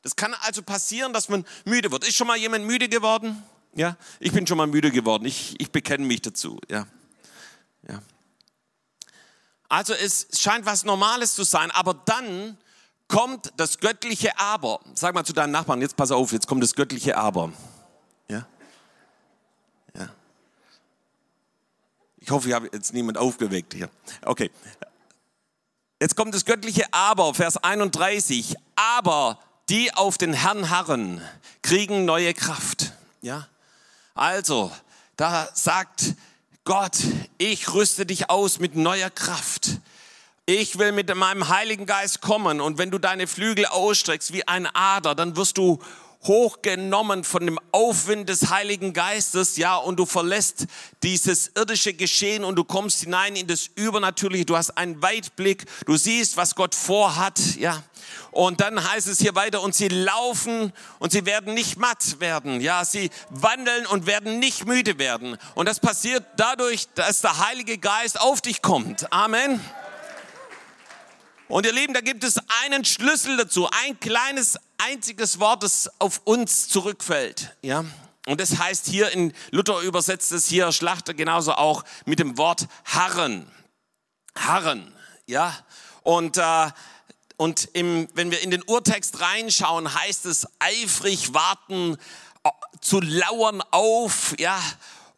Das 0.00 0.16
kann 0.16 0.32
also 0.40 0.62
passieren, 0.62 1.12
dass 1.12 1.28
man 1.28 1.44
müde 1.66 1.92
wird. 1.92 2.08
Ist 2.08 2.16
schon 2.16 2.26
mal 2.26 2.38
jemand 2.38 2.64
müde 2.64 2.88
geworden? 2.88 3.42
Ja, 3.74 3.98
ich 4.20 4.32
bin 4.32 4.46
schon 4.46 4.56
mal 4.56 4.66
müde 4.66 4.90
geworden. 4.90 5.26
Ich, 5.26 5.54
ich 5.60 5.70
bekenne 5.70 6.06
mich 6.06 6.22
dazu. 6.22 6.58
Ja. 6.70 6.86
ja. 7.86 8.00
Also 9.68 9.92
es 9.92 10.28
scheint 10.34 10.64
was 10.64 10.84
Normales 10.84 11.34
zu 11.34 11.44
sein, 11.44 11.70
aber 11.72 11.92
dann 11.92 12.56
kommt 13.06 13.52
das 13.58 13.80
göttliche 13.80 14.38
Aber. 14.38 14.80
Sag 14.94 15.14
mal 15.14 15.26
zu 15.26 15.34
deinen 15.34 15.50
Nachbarn, 15.50 15.82
jetzt 15.82 15.94
pass 15.94 16.10
auf, 16.10 16.32
jetzt 16.32 16.46
kommt 16.46 16.62
das 16.62 16.74
göttliche 16.74 17.18
Aber. 17.18 17.52
Ich 22.24 22.30
hoffe, 22.30 22.48
ich 22.48 22.54
habe 22.54 22.68
jetzt 22.72 22.94
niemand 22.94 23.18
aufgeweckt 23.18 23.74
hier. 23.74 23.90
Okay. 24.24 24.50
Jetzt 26.00 26.14
kommt 26.14 26.34
das 26.34 26.44
göttliche 26.44 26.84
Aber, 26.92 27.34
Vers 27.34 27.56
31. 27.56 28.54
Aber 28.76 29.38
die 29.68 29.92
auf 29.94 30.18
den 30.18 30.32
Herrn 30.32 30.70
harren, 30.70 31.20
kriegen 31.62 32.04
neue 32.04 32.32
Kraft. 32.32 32.92
Ja? 33.22 33.48
Also, 34.14 34.70
da 35.16 35.48
sagt 35.52 36.14
Gott, 36.64 36.96
ich 37.38 37.72
rüste 37.74 38.06
dich 38.06 38.30
aus 38.30 38.60
mit 38.60 38.76
neuer 38.76 39.10
Kraft. 39.10 39.78
Ich 40.46 40.78
will 40.78 40.92
mit 40.92 41.12
meinem 41.14 41.48
Heiligen 41.48 41.86
Geist 41.86 42.20
kommen 42.20 42.60
und 42.60 42.78
wenn 42.78 42.90
du 42.90 42.98
deine 42.98 43.26
Flügel 43.26 43.66
ausstreckst 43.66 44.32
wie 44.32 44.46
ein 44.46 44.66
Ader, 44.66 45.14
dann 45.14 45.36
wirst 45.36 45.58
du 45.58 45.80
hochgenommen 46.24 47.24
von 47.24 47.44
dem 47.44 47.58
Aufwind 47.72 48.28
des 48.28 48.50
Heiligen 48.50 48.92
Geistes, 48.92 49.56
ja, 49.56 49.76
und 49.76 49.98
du 49.98 50.06
verlässt 50.06 50.66
dieses 51.02 51.50
irdische 51.54 51.94
Geschehen 51.94 52.44
und 52.44 52.56
du 52.56 52.64
kommst 52.64 53.00
hinein 53.00 53.34
in 53.34 53.46
das 53.46 53.70
Übernatürliche. 53.74 54.44
Du 54.44 54.56
hast 54.56 54.70
einen 54.78 55.02
Weitblick, 55.02 55.64
du 55.86 55.96
siehst, 55.96 56.36
was 56.36 56.54
Gott 56.54 56.74
vorhat, 56.74 57.40
ja. 57.56 57.82
Und 58.30 58.60
dann 58.60 58.90
heißt 58.90 59.08
es 59.08 59.18
hier 59.18 59.34
weiter, 59.34 59.62
und 59.62 59.74
sie 59.74 59.88
laufen 59.88 60.72
und 60.98 61.12
sie 61.12 61.26
werden 61.26 61.54
nicht 61.54 61.76
matt 61.76 62.20
werden, 62.20 62.60
ja, 62.60 62.84
sie 62.84 63.10
wandeln 63.30 63.86
und 63.86 64.06
werden 64.06 64.38
nicht 64.38 64.66
müde 64.66 64.98
werden. 64.98 65.36
Und 65.54 65.68
das 65.68 65.80
passiert 65.80 66.24
dadurch, 66.36 66.88
dass 66.94 67.20
der 67.20 67.46
Heilige 67.46 67.78
Geist 67.78 68.20
auf 68.20 68.40
dich 68.40 68.62
kommt. 68.62 69.12
Amen. 69.12 69.60
Und 71.52 71.66
ihr 71.66 71.72
Lieben, 71.74 71.92
da 71.92 72.00
gibt 72.00 72.24
es 72.24 72.40
einen 72.64 72.82
Schlüssel 72.82 73.36
dazu, 73.36 73.68
ein 73.84 74.00
kleines 74.00 74.58
einziges 74.78 75.38
Wort, 75.38 75.62
das 75.62 75.90
auf 76.00 76.22
uns 76.24 76.68
zurückfällt. 76.68 77.54
Ja? 77.60 77.84
Und 78.24 78.40
das 78.40 78.56
heißt 78.56 78.86
hier 78.86 79.10
in 79.10 79.34
Luther 79.50 79.78
übersetzt 79.80 80.32
es 80.32 80.46
hier 80.46 80.72
Schlachter 80.72 81.12
genauso 81.12 81.52
auch 81.52 81.84
mit 82.06 82.20
dem 82.20 82.38
Wort 82.38 82.68
harren. 82.86 83.46
Harren, 84.34 84.94
ja. 85.26 85.54
Und, 86.02 86.38
äh, 86.38 86.70
und 87.36 87.68
im, 87.74 88.08
wenn 88.14 88.30
wir 88.30 88.40
in 88.40 88.50
den 88.50 88.62
Urtext 88.62 89.20
reinschauen, 89.20 89.94
heißt 89.94 90.24
es 90.24 90.48
eifrig 90.58 91.34
warten, 91.34 91.98
äh, 92.44 92.50
zu 92.80 92.98
lauern 92.98 93.62
auf, 93.72 94.34
ja. 94.38 94.58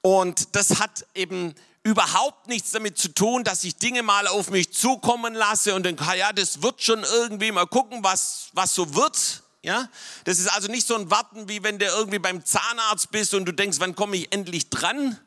Und 0.02 0.56
das 0.56 0.80
hat 0.80 1.06
eben 1.14 1.54
überhaupt 1.84 2.48
nichts 2.48 2.72
damit 2.72 2.98
zu 2.98 3.08
tun, 3.08 3.44
dass 3.44 3.62
ich 3.62 3.76
Dinge 3.76 4.02
mal 4.02 4.26
auf 4.26 4.50
mich 4.50 4.72
zukommen 4.72 5.34
lasse 5.34 5.74
und 5.74 5.84
denke, 5.84 6.04
ja, 6.16 6.32
das 6.32 6.62
wird 6.62 6.82
schon 6.82 7.04
irgendwie 7.04 7.52
mal 7.52 7.66
gucken, 7.66 8.02
was, 8.02 8.48
was 8.54 8.74
so 8.74 8.94
wird. 8.94 9.42
Ja, 9.62 9.88
das 10.24 10.38
ist 10.38 10.48
also 10.48 10.68
nicht 10.68 10.86
so 10.86 10.94
ein 10.94 11.10
Warten, 11.10 11.48
wie 11.48 11.62
wenn 11.62 11.78
du 11.78 11.86
irgendwie 11.86 12.18
beim 12.18 12.44
Zahnarzt 12.44 13.10
bist 13.10 13.32
und 13.32 13.46
du 13.46 13.52
denkst, 13.52 13.78
wann 13.80 13.94
komme 13.94 14.16
ich 14.16 14.32
endlich 14.32 14.68
dran? 14.68 15.18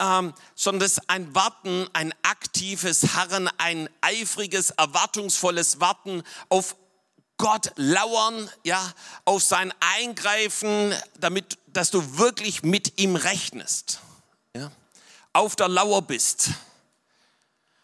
Ähm, 0.00 0.32
sondern 0.54 0.80
das 0.80 0.92
ist 0.92 1.10
ein 1.10 1.34
Warten, 1.34 1.88
ein 1.92 2.14
aktives 2.22 3.14
Harren, 3.14 3.48
ein 3.58 3.88
eifriges, 4.00 4.70
erwartungsvolles 4.70 5.80
Warten 5.80 6.22
auf 6.48 6.76
Gott 7.36 7.72
lauern, 7.76 8.50
ja, 8.64 8.92
auf 9.24 9.42
sein 9.42 9.72
Eingreifen, 9.98 10.94
damit, 11.18 11.58
dass 11.68 11.90
du 11.90 12.18
wirklich 12.18 12.62
mit 12.62 13.00
ihm 13.00 13.16
rechnest, 13.16 14.00
ja, 14.54 14.70
auf 15.32 15.56
der 15.56 15.68
Lauer 15.68 16.02
bist. 16.02 16.50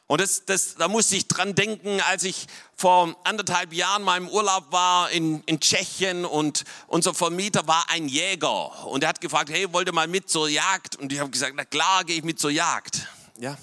Und 0.09 0.21
das, 0.21 0.45
das, 0.45 0.76
da 0.76 0.87
musste 0.87 1.17
ich 1.17 1.26
dran 1.26 1.57
denken, 1.57 2.00
als 2.00 2.23
ich 2.23 2.47
vor 2.76 3.17
anderthalb 3.25 3.73
Jahren 3.73 4.05
mal 4.05 4.17
im 4.17 4.29
Urlaub 4.29 4.71
war 4.71 5.11
in, 5.11 5.43
in 5.47 5.59
Tschechien 5.59 6.25
und 6.25 6.65
unser 6.87 7.12
Vermieter 7.12 7.67
war 7.67 7.87
ein 7.88 8.09
Jäger 8.09 8.87
und 8.87 9.03
er 9.03 9.09
hat 9.09 9.21
gefragt, 9.21 9.50
hey, 9.50 9.73
wollt 9.73 9.88
ihr 9.88 9.93
mal 9.93 10.07
mit 10.07 10.31
zur 10.31 10.49
Jagd? 10.49 10.95
Und 10.97 11.12
ich 11.12 11.19
habe 11.19 11.31
gesagt, 11.31 11.55
na 11.57 11.65
klar, 11.65 12.05
gehe 12.05 12.19
ich 12.19 12.23
mit 12.23 12.38
zur 12.38 12.50
Jagd. 12.50 13.09
Ja. 13.38 13.57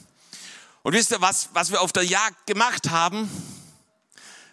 Und 0.82 0.92
wisst 0.92 1.12
ihr, 1.12 1.22
was, 1.22 1.50
was 1.54 1.72
wir 1.72 1.80
auf 1.80 1.94
der 1.94 2.04
Jagd 2.04 2.46
gemacht 2.46 2.90
haben? 2.90 3.30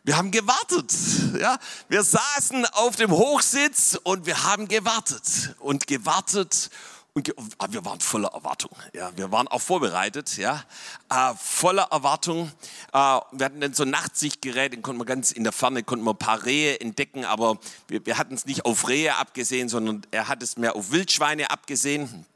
Wir 0.04 0.16
haben 0.16 0.30
gewartet. 0.30 0.92
Ja? 1.40 1.58
Wir 1.88 2.04
saßen 2.04 2.66
auf 2.66 2.94
dem 2.96 3.10
Hochsitz 3.10 3.98
und 4.02 4.26
wir 4.26 4.44
haben 4.44 4.68
gewartet 4.68 5.56
und 5.58 5.88
gewartet 5.88 6.70
und 7.12 7.34
ah, 7.58 7.66
wir 7.70 7.84
waren 7.84 8.00
voller 8.00 8.28
Erwartung. 8.28 8.70
Ja, 8.94 9.10
wir 9.16 9.32
waren 9.32 9.48
auch 9.48 9.60
vorbereitet, 9.60 10.36
ja, 10.36 10.62
äh, 11.08 11.34
voller 11.36 11.88
Erwartung. 11.90 12.52
Äh, 12.92 12.98
wir 13.32 13.44
hatten 13.44 13.60
dann 13.60 13.74
so 13.74 13.82
ein 13.82 13.90
Nachtsichtgerät, 13.90 14.72
den 14.72 14.82
konnten 14.82 15.00
wir 15.00 15.06
ganz 15.06 15.32
in 15.32 15.42
der 15.42 15.52
Ferne, 15.52 15.82
konnten 15.82 16.04
wir 16.04 16.12
ein 16.12 16.18
paar 16.18 16.44
Rehe 16.44 16.78
entdecken, 16.78 17.24
aber 17.24 17.58
wir, 17.88 18.04
wir 18.06 18.16
hatten 18.16 18.34
es 18.34 18.46
nicht 18.46 18.64
auf 18.64 18.88
Rehe 18.88 19.16
abgesehen, 19.16 19.68
sondern 19.68 20.02
er 20.12 20.28
hat 20.28 20.42
es 20.42 20.56
mehr 20.56 20.76
auf 20.76 20.92
Wildschweine 20.92 21.50
abgesehen. 21.50 22.26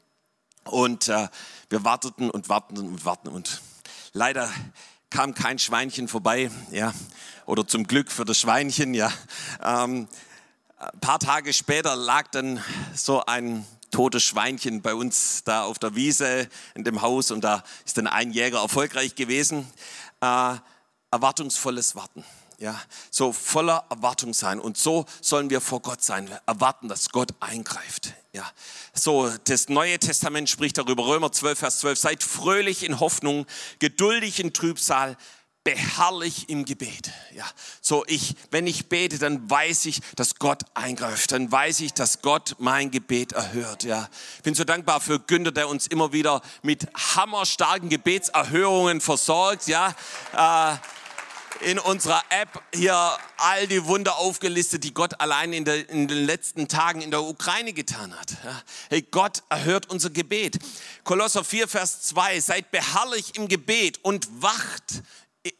Und 0.65 1.09
äh, 1.09 1.27
wir 1.69 1.83
warteten 1.83 2.29
und 2.29 2.49
warteten 2.49 2.87
und 2.87 3.05
warteten 3.05 3.31
und 3.31 3.61
leider 4.13 4.49
kam 5.09 5.33
kein 5.33 5.59
Schweinchen 5.59 6.07
vorbei, 6.07 6.49
ja, 6.71 6.93
oder 7.45 7.67
zum 7.67 7.85
Glück 7.85 8.11
für 8.11 8.25
das 8.25 8.39
Schweinchen, 8.39 8.93
ja. 8.93 9.11
Ähm, 9.63 10.07
ein 10.77 10.99
paar 10.99 11.19
Tage 11.19 11.53
später 11.53 11.95
lag 11.95 12.27
dann 12.31 12.61
so 12.93 13.25
ein 13.25 13.65
totes 13.95 14.23
Schweinchen 14.23 14.81
bei 14.81 14.93
uns 14.93 15.45
da 15.45 15.63
auf 15.63 15.79
der 15.79 15.95
Wiese 15.95 16.49
in 16.73 16.83
dem 16.83 17.01
Haus 17.01 17.31
und 17.31 17.45
da 17.45 17.63
ist 17.85 17.97
dann 17.97 18.07
ein 18.07 18.33
Jäger 18.33 18.59
erfolgreich 18.59 19.15
gewesen. 19.15 19.65
Äh, 20.19 20.55
erwartungsvolles 21.11 21.95
Warten. 21.95 22.25
Ja, 22.57 22.77
so 23.09 23.31
voller 23.31 23.85
Erwartung 23.89 24.33
sein. 24.33 24.59
Und 24.59 24.77
so 24.77 25.05
sollen 25.21 25.49
wir 25.49 25.61
vor 25.61 25.81
Gott 25.81 26.03
sein. 26.03 26.29
Erwarten, 26.45 26.89
dass 26.89 27.09
Gott 27.09 27.31
eingreift. 27.39 28.13
Ja, 28.33 28.45
so, 28.93 29.31
das 29.45 29.69
Neue 29.69 29.97
Testament 29.97 30.49
spricht 30.49 30.77
darüber. 30.77 31.07
Römer 31.07 31.31
12, 31.31 31.57
Vers 31.59 31.79
12. 31.79 31.97
Seid 31.97 32.23
fröhlich 32.23 32.83
in 32.83 32.99
Hoffnung, 32.99 33.45
geduldig 33.79 34.41
in 34.41 34.51
Trübsal, 34.51 35.15
beharrlich 35.65 36.47
im 36.47 36.63
Gebet. 36.63 37.11
Ja, 37.33 37.43
so 37.81 38.05
ich, 38.07 38.35
wenn 38.51 38.67
ich 38.67 38.87
bete, 38.87 39.17
dann 39.17 39.49
weiß 39.49 39.87
ich, 39.87 39.99
dass 40.15 40.35
Gott 40.35 40.61
eingreift. 40.75 41.33
Dann 41.33 41.51
weiß 41.51 41.81
ich, 41.81 41.91
dass 41.91 42.21
Gott 42.21 42.55
mein 42.59 42.91
Gebet 42.91 43.33
erhört. 43.33 43.83
Ja, 43.83 44.07
ich 44.37 44.43
bin 44.43 44.53
so 44.53 44.63
dankbar 44.63 45.01
für 45.01 45.19
Günther, 45.19 45.51
der 45.51 45.67
uns 45.67 45.87
immer 45.87 46.13
wieder 46.13 46.41
mit 46.61 46.87
hammerstarken 46.93 47.89
Gebetserhörungen 47.89 49.01
versorgt. 49.01 49.67
Ja, 49.67 49.95
äh, 50.37 50.77
in 51.61 51.79
unserer 51.79 52.21
App 52.29 52.61
hier 52.73 53.17
all 53.37 53.65
die 53.67 53.85
Wunder 53.85 54.17
aufgelistet, 54.17 54.83
die 54.83 54.93
Gott 54.93 55.19
allein 55.19 55.53
in, 55.53 55.65
der, 55.65 55.89
in, 55.89 56.07
den 56.07 56.25
letzten 56.25 56.67
Tagen 56.67 57.01
in 57.01 57.11
der 57.11 57.23
Ukraine 57.23 57.73
getan 57.73 58.13
hat. 58.17 58.35
Hey, 58.89 59.01
Gott 59.01 59.41
erhört 59.49 59.89
unser 59.89 60.09
Gebet. 60.09 60.59
Kolosser 61.03 61.43
4, 61.43 61.67
Vers 61.67 62.03
2, 62.03 62.39
seid 62.39 62.71
beharrlich 62.71 63.35
im 63.35 63.47
Gebet 63.47 63.99
und 64.03 64.27
wacht 64.41 65.01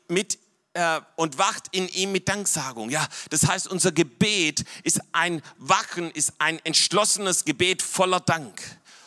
mit 0.07 0.39
äh, 0.73 1.01
und 1.15 1.37
wacht 1.37 1.67
in 1.71 1.87
ihm 1.87 2.11
mit 2.11 2.27
Danksagung. 2.27 2.89
Ja, 2.89 3.07
das 3.29 3.47
heißt, 3.47 3.67
unser 3.67 3.91
Gebet 3.91 4.65
ist 4.83 5.01
ein 5.13 5.41
Wachen, 5.57 6.11
ist 6.11 6.33
ein 6.39 6.59
entschlossenes 6.63 7.45
Gebet 7.45 7.81
voller 7.81 8.19
Dank. 8.19 8.61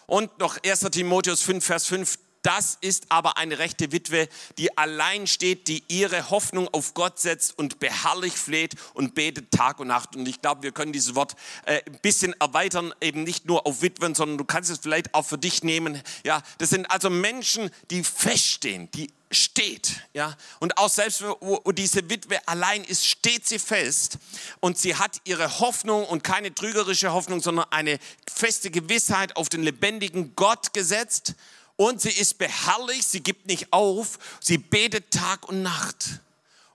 Und 0.06 0.38
noch 0.38 0.58
1. 0.64 0.80
Timotheus 0.90 1.42
5, 1.42 1.64
Vers 1.64 1.86
5, 1.86 2.18
das 2.42 2.78
ist 2.80 3.06
aber 3.10 3.36
eine 3.36 3.58
rechte 3.58 3.92
Witwe, 3.92 4.28
die 4.56 4.78
allein 4.78 5.26
steht, 5.26 5.68
die 5.68 5.84
ihre 5.88 6.30
Hoffnung 6.30 6.68
auf 6.68 6.94
Gott 6.94 7.18
setzt 7.18 7.58
und 7.58 7.78
beharrlich 7.78 8.34
fleht 8.34 8.74
und 8.94 9.14
betet 9.14 9.50
Tag 9.50 9.80
und 9.80 9.88
Nacht. 9.88 10.16
Und 10.16 10.26
ich 10.26 10.40
glaube, 10.40 10.62
wir 10.62 10.72
können 10.72 10.92
dieses 10.92 11.14
Wort 11.14 11.34
äh, 11.66 11.82
ein 11.84 11.98
bisschen 12.00 12.34
erweitern, 12.40 12.94
eben 13.02 13.24
nicht 13.24 13.46
nur 13.46 13.66
auf 13.66 13.82
Witwen, 13.82 14.14
sondern 14.14 14.38
du 14.38 14.44
kannst 14.44 14.70
es 14.70 14.78
vielleicht 14.78 15.12
auch 15.14 15.26
für 15.26 15.36
dich 15.36 15.62
nehmen. 15.62 16.00
Ja, 16.24 16.42
das 16.56 16.70
sind 16.70 16.90
also 16.90 17.10
Menschen, 17.10 17.70
die 17.90 18.04
feststehen, 18.04 18.90
die 18.92 19.12
steht, 19.30 20.02
ja, 20.14 20.36
und 20.60 20.78
auch 20.78 20.88
selbst 20.88 21.22
wo 21.22 21.72
diese 21.72 22.08
Witwe 22.08 22.46
allein 22.48 22.84
ist, 22.84 23.06
steht 23.06 23.46
sie 23.46 23.58
fest 23.58 24.18
und 24.60 24.78
sie 24.78 24.96
hat 24.96 25.20
ihre 25.24 25.60
Hoffnung 25.60 26.04
und 26.06 26.24
keine 26.24 26.54
trügerische 26.54 27.12
Hoffnung, 27.12 27.40
sondern 27.40 27.66
eine 27.70 27.98
feste 28.32 28.70
Gewissheit 28.70 29.36
auf 29.36 29.48
den 29.48 29.62
lebendigen 29.62 30.34
Gott 30.34 30.72
gesetzt 30.72 31.34
und 31.76 32.00
sie 32.00 32.10
ist 32.10 32.38
beharrlich, 32.38 33.06
sie 33.06 33.22
gibt 33.22 33.46
nicht 33.46 33.72
auf, 33.72 34.18
sie 34.40 34.58
betet 34.58 35.12
Tag 35.12 35.48
und 35.48 35.62
Nacht. 35.62 36.20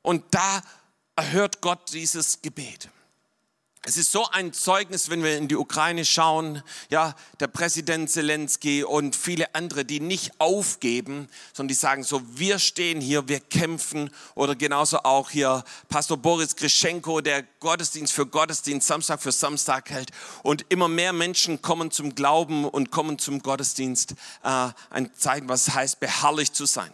Und 0.01 0.23
da 0.31 0.61
erhört 1.17 1.59
Gott 1.59 1.91
dieses 1.91 2.41
Gebet. 2.41 2.87
Es 3.85 3.97
ist 3.97 4.13
so 4.13 4.25
ein 4.29 4.53
Zeugnis, 4.53 5.09
wenn 5.09 5.23
wir 5.23 5.37
in 5.37 5.49
die 5.49 5.57
Ukraine 5.57 6.05
schauen, 6.05 6.63
ja, 6.89 7.15
der 7.41 7.47
Präsident 7.47 8.09
Zelensky 8.09 8.85
und 8.85 9.13
viele 9.13 9.53
andere, 9.55 9.83
die 9.83 9.99
nicht 9.99 10.39
aufgeben, 10.39 11.27
sondern 11.51 11.67
die 11.67 11.73
sagen 11.73 12.03
so, 12.05 12.21
wir 12.25 12.59
stehen 12.59 13.01
hier, 13.01 13.27
wir 13.27 13.41
kämpfen. 13.41 14.09
Oder 14.35 14.55
genauso 14.55 14.99
auch 14.99 15.31
hier 15.31 15.65
Pastor 15.89 16.15
Boris 16.15 16.55
Grischenko, 16.55 17.19
der 17.19 17.43
Gottesdienst 17.59 18.13
für 18.13 18.25
Gottesdienst, 18.25 18.87
Samstag 18.87 19.21
für 19.21 19.33
Samstag 19.33 19.89
hält. 19.89 20.11
Und 20.43 20.65
immer 20.69 20.87
mehr 20.87 21.11
Menschen 21.11 21.61
kommen 21.61 21.91
zum 21.91 22.15
Glauben 22.15 22.63
und 22.63 22.89
kommen 22.89 23.19
zum 23.19 23.41
Gottesdienst, 23.43 24.13
äh, 24.43 24.69
ein 24.91 25.13
Zeichen, 25.13 25.49
was 25.49 25.75
heißt, 25.75 25.99
beharrlich 25.99 26.53
zu 26.53 26.65
sein. 26.65 26.93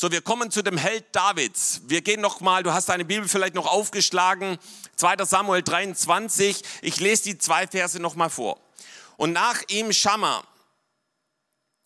So, 0.00 0.10
wir 0.10 0.22
kommen 0.22 0.50
zu 0.50 0.62
dem 0.62 0.78
Held 0.78 1.04
Davids. 1.12 1.82
Wir 1.84 2.00
gehen 2.00 2.22
noch 2.22 2.40
mal, 2.40 2.62
du 2.62 2.72
hast 2.72 2.88
deine 2.88 3.04
Bibel 3.04 3.28
vielleicht 3.28 3.54
noch 3.54 3.66
aufgeschlagen, 3.66 4.56
2. 4.96 5.26
Samuel 5.26 5.62
23. 5.62 6.62
Ich 6.80 7.00
lese 7.00 7.24
die 7.24 7.36
zwei 7.36 7.66
Verse 7.66 8.00
noch 8.00 8.14
mal 8.14 8.30
vor. 8.30 8.58
Und 9.18 9.34
nach 9.34 9.60
ihm 9.68 9.92
Schammer, 9.92 10.42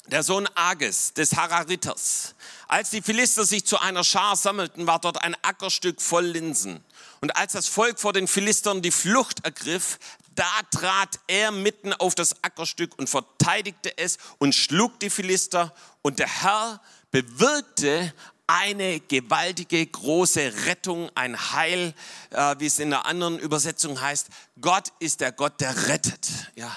der 0.07 0.23
Sohn 0.23 0.49
Ages 0.55 1.13
des 1.15 1.35
Harariters, 1.35 2.37
Als 2.69 2.91
die 2.91 3.03
Philister 3.03 3.45
sich 3.45 3.67
zu 3.67 3.81
einer 3.81 4.05
Schar 4.05 4.37
sammelten, 4.37 4.87
war 4.87 5.01
dort 5.01 5.21
ein 5.21 5.35
Ackerstück 5.43 6.01
voll 6.01 6.27
Linsen. 6.27 6.85
Und 7.21 7.35
als 7.35 7.55
das 7.55 7.67
Volk 7.67 7.99
vor 7.99 8.13
den 8.13 8.29
Philistern 8.29 8.81
die 8.81 8.93
Flucht 8.93 9.45
ergriff, 9.45 9.99
da 10.37 10.49
trat 10.71 11.19
er 11.27 11.51
mitten 11.51 11.93
auf 11.93 12.15
das 12.15 12.45
Ackerstück 12.45 12.97
und 12.97 13.11
verteidigte 13.11 13.99
es 13.99 14.19
und 14.39 14.55
schlug 14.55 15.01
die 15.01 15.11
Philister. 15.11 15.75
Und 16.03 16.21
der 16.21 16.29
Herr 16.29 16.81
bewirkte 17.15 18.13
eine 18.49 18.99
gewaltige 18.99 19.87
große 19.87 20.53
Rettung, 20.67 21.13
ein 21.15 21.53
Heil, 21.53 21.95
äh, 22.31 22.57
wie 22.59 22.67
es 22.67 22.81
in 22.81 22.91
der 22.91 23.07
anderen 23.07 23.39
Übersetzung 23.39 24.01
heißt. 24.01 24.27
Gott 24.61 24.89
ist 24.99 25.21
der 25.21 25.31
Gott, 25.31 25.61
der 25.61 25.87
rettet. 25.87 26.29
Ja, 26.57 26.77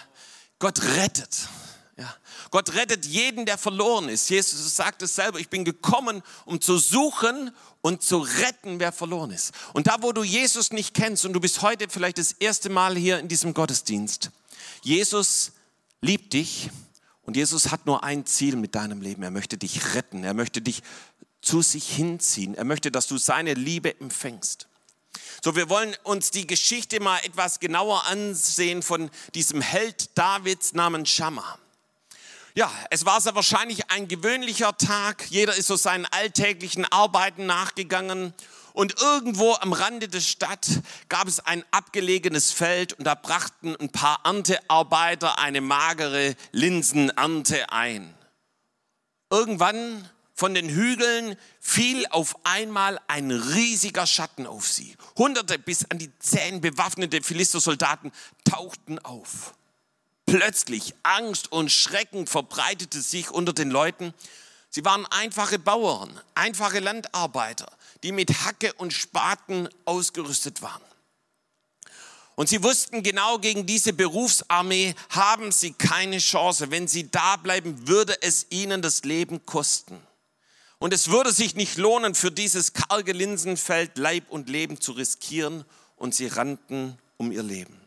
Gott 0.60 0.80
rettet. 0.84 1.48
Ja. 1.98 2.16
Gott 2.52 2.76
rettet 2.76 3.08
jeden, 3.08 3.48
der 3.48 3.58
verloren 3.58 4.10
ist. 4.10 4.30
Jesus 4.30 4.76
sagt 4.76 5.02
es 5.02 5.16
selber, 5.16 5.40
ich 5.40 5.50
bin 5.50 5.66
gekommen, 5.66 6.22
um 6.46 6.62
zu 6.62 6.78
suchen 6.78 7.50
und 7.82 8.04
zu 8.04 8.20
retten, 8.20 8.80
wer 8.80 8.92
verloren 8.92 9.32
ist. 9.32 9.54
Und 9.74 9.88
da, 9.88 10.04
wo 10.04 10.12
du 10.12 10.24
Jesus 10.24 10.72
nicht 10.72 10.94
kennst 10.94 11.26
und 11.26 11.34
du 11.34 11.40
bist 11.40 11.64
heute 11.64 11.88
vielleicht 11.90 12.20
das 12.20 12.34
erste 12.34 12.70
Mal 12.70 12.96
hier 12.96 13.18
in 13.18 13.28
diesem 13.28 13.56
Gottesdienst, 13.56 14.30
Jesus 14.84 15.54
liebt 16.02 16.34
dich 16.34 16.70
und 17.28 17.36
Jesus 17.36 17.72
hat 17.72 17.86
nur 17.86 18.06
ein 18.06 18.26
Ziel 18.26 18.56
mit 18.56 18.74
deinem 18.74 19.02
Leben. 19.02 19.22
Er 19.22 19.32
möchte 19.32 19.58
dich 19.58 19.94
retten. 19.94 20.24
Er 20.24 20.34
möchte 20.34 20.62
dich 20.62 20.82
zu 21.42 21.62
sich 21.62 21.94
hinziehen. 21.94 22.56
Er 22.56 22.64
möchte, 22.64 22.90
dass 22.90 23.08
du 23.08 23.18
seine 23.18 23.54
Liebe 23.54 24.00
empfängst. 24.00 24.68
So, 25.44 25.56
wir 25.58 25.70
wollen 25.70 25.94
uns 26.04 26.32
die 26.32 26.48
Geschichte 26.48 27.02
mal 27.02 27.20
etwas 27.26 27.60
genauer 27.60 28.06
ansehen 28.06 28.82
von 28.82 29.12
diesem 29.36 29.60
Held 29.60 30.18
Davids 30.18 30.74
namens 30.74 31.10
Schammer. 31.10 31.60
Ja, 32.56 32.72
es 32.92 33.06
war 33.06 33.20
sehr 33.20 33.36
wahrscheinlich 33.36 33.92
ein 33.92 34.08
gewöhnlicher 34.08 34.78
Tag. 34.78 35.26
Jeder 35.30 35.54
ist 35.54 35.68
so 35.68 35.76
seinen 35.76 36.06
alltäglichen 36.06 36.86
Arbeiten 36.86 37.46
nachgegangen. 37.46 38.34
Und 38.78 39.02
irgendwo 39.02 39.54
am 39.56 39.74
Rande 39.74 40.08
der 40.08 40.20
Stadt 40.20 40.68
gab 41.10 41.28
es 41.28 41.40
ein 41.40 41.66
abgelegenes 41.72 42.52
Feld 42.52 42.94
und 42.94 43.06
da 43.06 43.16
brachten 43.16 43.76
ein 43.76 43.90
paar 43.90 44.20
Erntearbeiter 44.24 45.40
eine 45.40 45.62
magere 45.62 46.36
Linsenernte 46.52 47.72
ein. 47.72 48.14
Irgendwann 49.32 50.08
von 50.36 50.54
den 50.54 50.70
Hügeln 50.70 51.38
fiel 51.60 52.06
auf 52.12 52.36
einmal 52.46 53.00
ein 53.08 53.32
riesiger 53.32 54.06
Schatten 54.06 54.46
auf 54.46 54.68
sie. 54.68 54.96
Hunderte 55.18 55.58
bis 55.58 55.90
an 55.90 55.98
die 55.98 56.16
Zähne 56.20 56.60
bewaffnete 56.60 57.24
Philistersoldaten 57.24 58.12
tauchten 58.44 59.00
auf. 59.00 59.56
Plötzlich 60.28 60.94
Angst 61.02 61.52
und 61.52 61.72
Schrecken 61.72 62.28
verbreitete 62.28 63.02
sich 63.02 63.32
unter 63.32 63.54
den 63.54 63.72
Leuten. 63.72 64.14
Sie 64.70 64.86
waren 64.86 65.08
einfache 65.08 65.58
Bauern, 65.58 66.22
einfache 66.36 66.80
Landarbeiter, 66.80 67.72
die 68.04 68.12
mit 68.12 68.46
Hacke 68.46 68.74
und 68.74 68.94
Spaten 68.94 69.70
ausgerüstet 69.86 70.62
waren. 70.62 70.82
Und 72.36 72.50
sie 72.50 72.62
wussten 72.64 73.02
genau, 73.02 73.40
gegen 73.40 73.66
diese 73.66 73.94
Berufsarmee 73.94 74.94
haben 75.10 75.52
sie 75.52 75.74
keine 75.74 76.20
Chance. 76.20 76.70
Wenn 76.70 76.88
sie 76.88 77.10
da 77.10 77.36
bleiben, 77.36 77.88
würde 77.88 78.16
es 78.22 78.46
ihnen 78.52 78.84
das 78.84 79.04
Leben 79.04 79.46
kosten. 79.48 80.00
Und 80.78 80.94
es 80.94 81.10
würde 81.10 81.32
sich 81.32 81.56
nicht 81.56 81.78
lohnen, 81.78 82.14
für 82.14 82.32
dieses 82.32 82.74
karge 82.74 83.14
Linsenfeld 83.14 83.98
Leib 83.98 84.30
und 84.30 84.50
Leben 84.50 84.80
zu 84.80 84.92
riskieren. 84.92 85.66
Und 85.96 86.14
sie 86.14 86.28
rannten 86.28 87.00
um 87.18 87.32
ihr 87.32 87.42
Leben. 87.42 87.82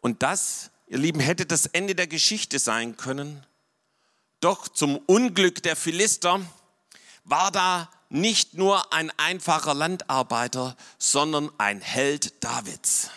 Und 0.00 0.24
das 0.24 0.72
ihr 0.88 0.98
Lieben, 0.98 1.20
hätte 1.20 1.46
das 1.46 1.66
Ende 1.66 1.94
der 1.94 2.06
Geschichte 2.06 2.58
sein 2.58 2.96
können. 2.96 3.44
Doch 4.40 4.68
zum 4.68 4.96
Unglück 5.06 5.62
der 5.62 5.76
Philister 5.76 6.40
war 7.24 7.50
da 7.50 7.90
nicht 8.14 8.54
nur 8.54 8.92
ein 8.92 9.10
einfacher 9.18 9.74
Landarbeiter, 9.74 10.76
sondern 10.98 11.50
ein 11.58 11.80
Held 11.80 12.44
Davids. 12.44 13.10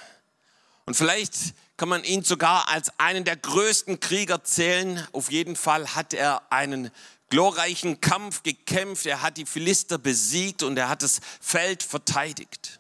Und 0.86 0.96
vielleicht 0.96 1.54
kann 1.78 1.88
man 1.88 2.04
ihn 2.04 2.24
sogar 2.24 2.68
als 2.68 2.92
einen 3.00 3.24
der 3.24 3.36
größten 3.36 4.00
Krieger 4.00 4.44
zählen. 4.44 5.08
Auf 5.12 5.32
jeden 5.32 5.56
Fall 5.56 5.94
hat 5.94 6.16
er 6.16 6.52
einen 6.52 6.90
glorreichen 7.30 8.02
Kampf 8.02 8.42
gekämpft, 8.42 9.06
er 9.06 9.22
hat 9.22 9.38
die 9.38 9.46
Philister 9.46 10.00
besiegt 10.00 10.64
und 10.64 10.78
er 10.78 10.90
hat 10.90 11.04
das 11.04 11.20
Feld 11.42 11.84
verteidigt. 11.84 12.80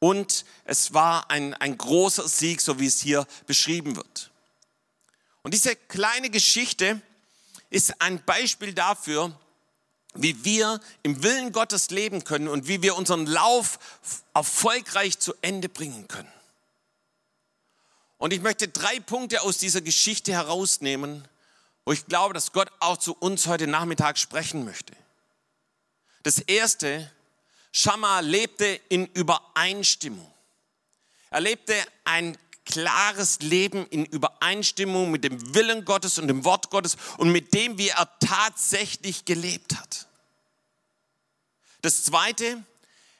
Und 0.00 0.44
es 0.66 0.92
war 0.92 1.30
ein, 1.30 1.54
ein 1.54 1.78
großer 1.78 2.28
Sieg, 2.28 2.60
so 2.60 2.78
wie 2.78 2.86
es 2.86 3.00
hier 3.00 3.26
beschrieben 3.46 3.96
wird. 3.96 4.30
Und 5.42 5.54
diese 5.54 5.76
kleine 5.76 6.28
Geschichte 6.28 7.00
ist 7.70 8.02
ein 8.02 8.22
Beispiel 8.24 8.74
dafür, 8.74 9.32
wie 10.14 10.44
wir 10.44 10.80
im 11.02 11.22
Willen 11.22 11.52
Gottes 11.52 11.90
leben 11.90 12.24
können 12.24 12.48
und 12.48 12.68
wie 12.68 12.82
wir 12.82 12.96
unseren 12.96 13.26
Lauf 13.26 13.78
erfolgreich 14.32 15.18
zu 15.18 15.34
Ende 15.42 15.68
bringen 15.68 16.08
können. 16.08 16.32
Und 18.18 18.32
ich 18.32 18.40
möchte 18.40 18.68
drei 18.68 19.00
Punkte 19.00 19.42
aus 19.42 19.58
dieser 19.58 19.80
Geschichte 19.80 20.32
herausnehmen, 20.32 21.26
wo 21.84 21.92
ich 21.92 22.06
glaube, 22.06 22.32
dass 22.32 22.52
Gott 22.52 22.70
auch 22.80 22.96
zu 22.96 23.14
uns 23.14 23.46
heute 23.46 23.66
Nachmittag 23.66 24.16
sprechen 24.16 24.64
möchte. 24.64 24.94
Das 26.22 26.38
erste, 26.38 27.10
Schamma 27.72 28.20
lebte 28.20 28.80
in 28.88 29.06
Übereinstimmung. 29.06 30.32
Er 31.30 31.40
lebte 31.40 31.74
ein 32.04 32.38
klares 32.64 33.40
Leben 33.40 33.86
in 33.86 34.04
Übereinstimmung 34.04 35.10
mit 35.10 35.24
dem 35.24 35.54
Willen 35.54 35.84
Gottes 35.84 36.18
und 36.18 36.28
dem 36.28 36.44
Wort 36.44 36.70
Gottes 36.70 36.96
und 37.18 37.30
mit 37.30 37.54
dem, 37.54 37.78
wie 37.78 37.88
er 37.88 38.08
tatsächlich 38.20 39.24
gelebt 39.24 39.76
hat. 39.76 40.08
Das 41.82 42.04
Zweite, 42.04 42.62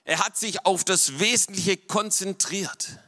er 0.04 0.24
hat 0.24 0.36
sich 0.36 0.64
auf 0.64 0.84
das 0.84 1.18
Wesentliche 1.18 1.76
konzentriert, 1.76 2.98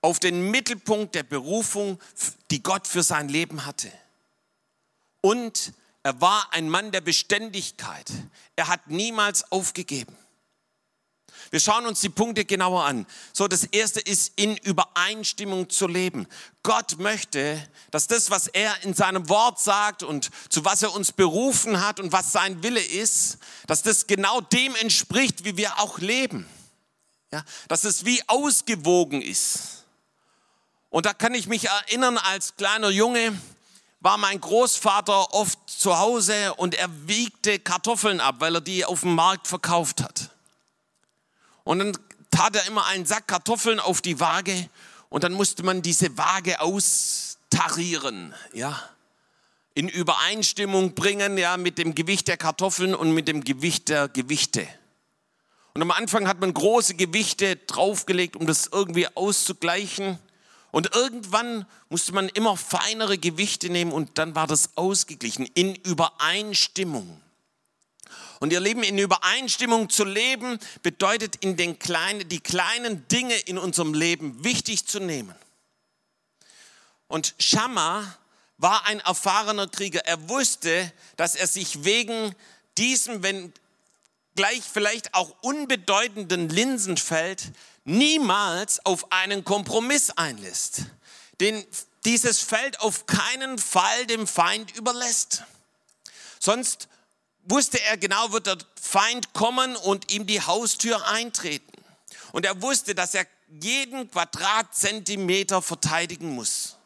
auf 0.00 0.18
den 0.18 0.50
Mittelpunkt 0.50 1.14
der 1.14 1.22
Berufung, 1.22 1.98
die 2.50 2.62
Gott 2.62 2.86
für 2.86 3.02
sein 3.02 3.28
Leben 3.28 3.64
hatte. 3.64 3.90
Und 5.20 5.72
er 6.02 6.20
war 6.20 6.52
ein 6.52 6.68
Mann 6.68 6.90
der 6.90 7.00
Beständigkeit. 7.00 8.10
Er 8.56 8.68
hat 8.68 8.88
niemals 8.88 9.50
aufgegeben. 9.52 10.16
Wir 11.52 11.60
schauen 11.60 11.84
uns 11.84 12.00
die 12.00 12.08
Punkte 12.08 12.46
genauer 12.46 12.86
an. 12.86 13.06
So, 13.34 13.46
das 13.46 13.64
erste 13.64 14.00
ist 14.00 14.32
in 14.36 14.56
Übereinstimmung 14.56 15.68
zu 15.68 15.86
leben. 15.86 16.26
Gott 16.62 16.98
möchte, 16.98 17.62
dass 17.90 18.06
das, 18.06 18.30
was 18.30 18.46
er 18.46 18.74
in 18.84 18.94
seinem 18.94 19.28
Wort 19.28 19.60
sagt 19.60 20.02
und 20.02 20.30
zu 20.48 20.64
was 20.64 20.82
er 20.82 20.94
uns 20.94 21.12
berufen 21.12 21.86
hat 21.86 22.00
und 22.00 22.10
was 22.10 22.32
sein 22.32 22.62
Wille 22.62 22.80
ist, 22.80 23.36
dass 23.66 23.82
das 23.82 24.06
genau 24.06 24.40
dem 24.40 24.74
entspricht, 24.76 25.44
wie 25.44 25.58
wir 25.58 25.78
auch 25.78 25.98
leben. 25.98 26.48
Ja, 27.30 27.44
dass 27.68 27.84
es 27.84 28.06
wie 28.06 28.26
ausgewogen 28.28 29.20
ist. 29.20 29.84
Und 30.88 31.04
da 31.04 31.12
kann 31.12 31.34
ich 31.34 31.48
mich 31.48 31.66
erinnern, 31.68 32.16
als 32.16 32.56
kleiner 32.56 32.88
Junge 32.88 33.38
war 34.00 34.16
mein 34.16 34.40
Großvater 34.40 35.34
oft 35.34 35.58
zu 35.66 35.98
Hause 35.98 36.54
und 36.54 36.74
er 36.74 36.88
wiegte 37.06 37.58
Kartoffeln 37.58 38.20
ab, 38.20 38.36
weil 38.38 38.54
er 38.54 38.62
die 38.62 38.86
auf 38.86 39.00
dem 39.00 39.14
Markt 39.14 39.48
verkauft 39.48 40.02
hat. 40.02 40.31
Und 41.64 41.78
dann 41.78 41.98
tat 42.30 42.56
er 42.56 42.66
immer 42.66 42.86
einen 42.86 43.06
Sack 43.06 43.28
Kartoffeln 43.28 43.78
auf 43.80 44.00
die 44.00 44.18
Waage 44.20 44.68
und 45.08 45.24
dann 45.24 45.32
musste 45.32 45.62
man 45.62 45.82
diese 45.82 46.16
Waage 46.16 46.60
austarieren, 46.60 48.34
ja, 48.52 48.82
in 49.74 49.88
Übereinstimmung 49.88 50.94
bringen, 50.94 51.38
ja, 51.38 51.56
mit 51.56 51.78
dem 51.78 51.94
Gewicht 51.94 52.28
der 52.28 52.36
Kartoffeln 52.36 52.94
und 52.94 53.12
mit 53.12 53.28
dem 53.28 53.44
Gewicht 53.44 53.88
der 53.88 54.08
Gewichte. 54.08 54.66
Und 55.74 55.80
am 55.82 55.90
Anfang 55.90 56.28
hat 56.28 56.40
man 56.40 56.52
große 56.52 56.94
Gewichte 56.94 57.56
draufgelegt, 57.56 58.36
um 58.36 58.46
das 58.46 58.68
irgendwie 58.70 59.08
auszugleichen. 59.16 60.18
Und 60.70 60.94
irgendwann 60.94 61.66
musste 61.88 62.12
man 62.12 62.28
immer 62.30 62.56
feinere 62.56 63.18
Gewichte 63.18 63.70
nehmen 63.70 63.92
und 63.92 64.18
dann 64.18 64.34
war 64.34 64.46
das 64.46 64.76
ausgeglichen 64.76 65.46
in 65.54 65.74
Übereinstimmung. 65.74 67.20
Und 68.42 68.52
ihr 68.52 68.58
Leben 68.58 68.82
in 68.82 68.98
Übereinstimmung 68.98 69.88
zu 69.88 70.02
leben, 70.02 70.58
bedeutet 70.82 71.36
in 71.36 71.56
den 71.56 71.78
kleinen, 71.78 72.28
die 72.28 72.40
kleinen 72.40 73.06
Dinge 73.06 73.36
in 73.36 73.56
unserem 73.56 73.94
Leben 73.94 74.42
wichtig 74.42 74.84
zu 74.84 74.98
nehmen. 74.98 75.32
Und 77.06 77.36
Schamma 77.38 78.18
war 78.58 78.84
ein 78.86 78.98
erfahrener 78.98 79.68
Krieger. 79.68 80.00
Er 80.06 80.28
wusste, 80.28 80.92
dass 81.16 81.36
er 81.36 81.46
sich 81.46 81.84
wegen 81.84 82.34
diesem, 82.78 83.22
wenn 83.22 83.52
gleich 84.34 84.62
vielleicht 84.64 85.14
auch 85.14 85.36
unbedeutenden 85.42 86.48
Linsenfeld 86.48 87.52
niemals 87.84 88.84
auf 88.84 89.12
einen 89.12 89.44
Kompromiss 89.44 90.10
einlässt, 90.10 90.86
den 91.38 91.64
dieses 92.04 92.40
Feld 92.40 92.80
auf 92.80 93.06
keinen 93.06 93.58
Fall 93.58 94.04
dem 94.06 94.26
Feind 94.26 94.76
überlässt. 94.76 95.44
Sonst 96.40 96.88
wusste 97.44 97.80
er 97.82 97.96
genau, 97.96 98.32
wird 98.32 98.46
der 98.46 98.58
Feind 98.80 99.32
kommen 99.32 99.76
und 99.76 100.12
ihm 100.12 100.26
die 100.26 100.40
Haustür 100.40 101.06
eintreten. 101.06 101.72
Und 102.32 102.46
er 102.46 102.62
wusste, 102.62 102.94
dass 102.94 103.14
er 103.14 103.26
jeden 103.60 104.10
Quadratzentimeter 104.10 105.60
verteidigen 105.60 106.34
muss. 106.34 106.76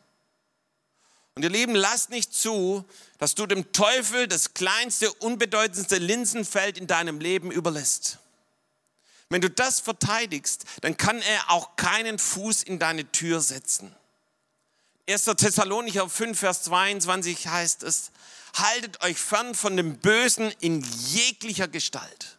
Und 1.34 1.42
ihr 1.42 1.50
Lieben, 1.50 1.74
lasst 1.74 2.10
nicht 2.10 2.34
zu, 2.34 2.84
dass 3.18 3.34
du 3.34 3.46
dem 3.46 3.72
Teufel 3.72 4.26
das 4.26 4.54
kleinste, 4.54 5.12
unbedeutendste 5.12 5.98
Linsenfeld 5.98 6.78
in 6.78 6.86
deinem 6.86 7.20
Leben 7.20 7.50
überlässt. 7.50 8.18
Wenn 9.28 9.40
du 9.40 9.50
das 9.50 9.80
verteidigst, 9.80 10.64
dann 10.80 10.96
kann 10.96 11.20
er 11.20 11.50
auch 11.50 11.76
keinen 11.76 12.18
Fuß 12.18 12.62
in 12.62 12.78
deine 12.78 13.10
Tür 13.12 13.40
setzen. 13.40 13.94
1. 15.08 15.24
Thessalonicher 15.24 16.08
5, 16.08 16.38
Vers 16.38 16.62
22 16.64 17.46
heißt 17.46 17.84
es, 17.84 18.10
haltet 18.54 19.02
euch 19.02 19.18
fern 19.18 19.54
von 19.54 19.76
dem 19.76 19.98
Bösen 19.98 20.50
in 20.60 20.82
jeglicher 20.82 21.68
Gestalt. 21.68 22.38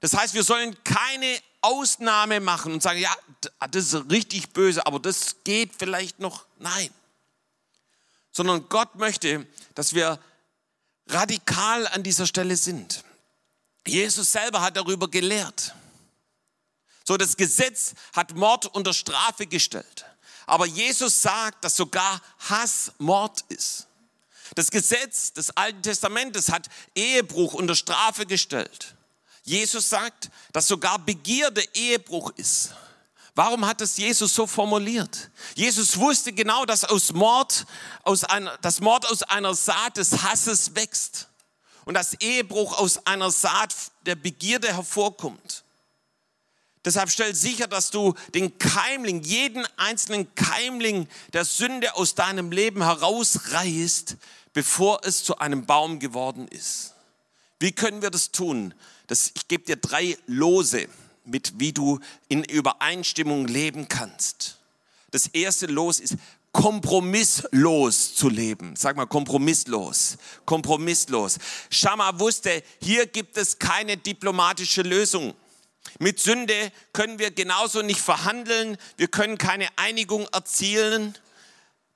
Das 0.00 0.14
heißt, 0.14 0.34
wir 0.34 0.44
sollen 0.44 0.76
keine 0.84 1.38
Ausnahme 1.60 2.40
machen 2.40 2.72
und 2.72 2.82
sagen, 2.82 3.00
ja, 3.00 3.14
das 3.70 3.92
ist 3.92 4.10
richtig 4.10 4.50
böse, 4.50 4.86
aber 4.86 4.98
das 5.00 5.36
geht 5.44 5.72
vielleicht 5.78 6.18
noch. 6.18 6.44
Nein. 6.58 6.90
Sondern 8.32 8.68
Gott 8.68 8.96
möchte, 8.96 9.46
dass 9.74 9.94
wir 9.94 10.18
radikal 11.08 11.86
an 11.88 12.02
dieser 12.02 12.26
Stelle 12.26 12.56
sind. 12.56 13.04
Jesus 13.86 14.32
selber 14.32 14.60
hat 14.60 14.76
darüber 14.76 15.08
gelehrt. 15.08 15.74
So, 17.04 17.16
das 17.16 17.36
Gesetz 17.36 17.94
hat 18.12 18.34
Mord 18.34 18.66
unter 18.66 18.92
Strafe 18.92 19.46
gestellt. 19.46 20.04
Aber 20.46 20.66
Jesus 20.66 21.22
sagt, 21.22 21.64
dass 21.64 21.76
sogar 21.76 22.20
Hass 22.48 22.92
Mord 22.98 23.42
ist. 23.48 23.86
Das 24.54 24.70
Gesetz 24.70 25.32
des 25.32 25.56
Alten 25.56 25.82
Testamentes 25.82 26.50
hat 26.50 26.68
Ehebruch 26.94 27.54
unter 27.54 27.74
Strafe 27.74 28.26
gestellt. 28.26 28.94
Jesus 29.44 29.88
sagt, 29.88 30.30
dass 30.52 30.68
sogar 30.68 30.98
Begierde 30.98 31.64
Ehebruch 31.74 32.30
ist. 32.36 32.74
Warum 33.34 33.64
hat 33.66 33.80
es 33.80 33.96
Jesus 33.96 34.34
so 34.34 34.46
formuliert? 34.46 35.30
Jesus 35.54 35.96
wusste 35.96 36.32
genau, 36.32 36.66
dass 36.66 36.84
aus 36.84 37.12
Mord, 37.12 37.64
aus 38.02 38.24
einer, 38.24 38.58
dass 38.58 38.80
Mord 38.80 39.06
aus 39.10 39.22
einer 39.22 39.54
Saat 39.54 39.96
des 39.96 40.22
Hasses 40.22 40.74
wächst 40.74 41.28
und 41.86 41.94
dass 41.94 42.12
Ehebruch 42.14 42.78
aus 42.78 43.06
einer 43.06 43.30
Saat 43.30 43.74
der 44.02 44.16
Begierde 44.16 44.68
hervorkommt. 44.68 45.61
Deshalb 46.84 47.10
stell 47.10 47.34
sicher, 47.34 47.68
dass 47.68 47.90
du 47.90 48.14
den 48.34 48.58
Keimling, 48.58 49.22
jeden 49.22 49.64
einzelnen 49.76 50.34
Keimling 50.34 51.06
der 51.32 51.44
Sünde 51.44 51.94
aus 51.94 52.14
deinem 52.14 52.50
Leben 52.50 52.82
herausreißt, 52.82 54.16
bevor 54.52 55.00
es 55.04 55.22
zu 55.22 55.38
einem 55.38 55.64
Baum 55.64 56.00
geworden 56.00 56.48
ist. 56.48 56.94
Wie 57.60 57.72
können 57.72 58.02
wir 58.02 58.10
das 58.10 58.32
tun? 58.32 58.74
Das, 59.06 59.30
ich 59.34 59.46
gebe 59.46 59.64
dir 59.64 59.76
drei 59.76 60.18
Lose 60.26 60.88
mit, 61.24 61.54
wie 61.58 61.72
du 61.72 62.00
in 62.28 62.42
Übereinstimmung 62.42 63.46
leben 63.46 63.88
kannst. 63.88 64.58
Das 65.12 65.28
erste 65.28 65.66
Los 65.66 66.00
ist 66.00 66.16
kompromisslos 66.50 68.14
zu 68.14 68.28
leben. 68.28 68.74
Sag 68.76 68.96
mal 68.96 69.06
kompromisslos. 69.06 70.18
Kompromisslos. 70.44 71.38
Schama 71.70 72.18
wusste, 72.18 72.62
hier 72.80 73.06
gibt 73.06 73.36
es 73.36 73.58
keine 73.58 73.96
diplomatische 73.96 74.82
Lösung. 74.82 75.34
Mit 75.98 76.20
Sünde 76.20 76.72
können 76.92 77.18
wir 77.18 77.30
genauso 77.30 77.82
nicht 77.82 78.00
verhandeln, 78.00 78.76
wir 78.96 79.08
können 79.08 79.38
keine 79.38 79.68
Einigung 79.76 80.26
erzielen. 80.32 81.16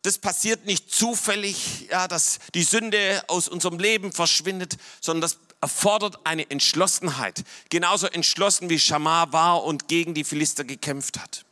Das 0.03 0.19
passiert 0.19 0.67
nicht 0.67 0.93
zufällig, 0.93 1.89
ja, 1.91 2.07
dass 2.07 2.39
die 2.55 2.63
Sünde 2.63 3.25
aus 3.29 3.49
unserem 3.49 3.79
Leben 3.79 4.13
verschwindet, 4.13 4.77
sondern 5.01 5.23
das 5.23 5.39
erfordert 5.61 6.19
eine 6.25 6.49
Entschlossenheit. 6.51 7.43
Genauso 7.71 8.07
entschlossen 8.07 8.71
wie 8.71 8.79
Schamar 8.79 9.33
war 9.33 9.65
und 9.65 9.89
gegen 9.89 10.15
die 10.15 10.25
Philister 10.25 10.65
gekämpft 10.65 11.19
hat. 11.19 11.45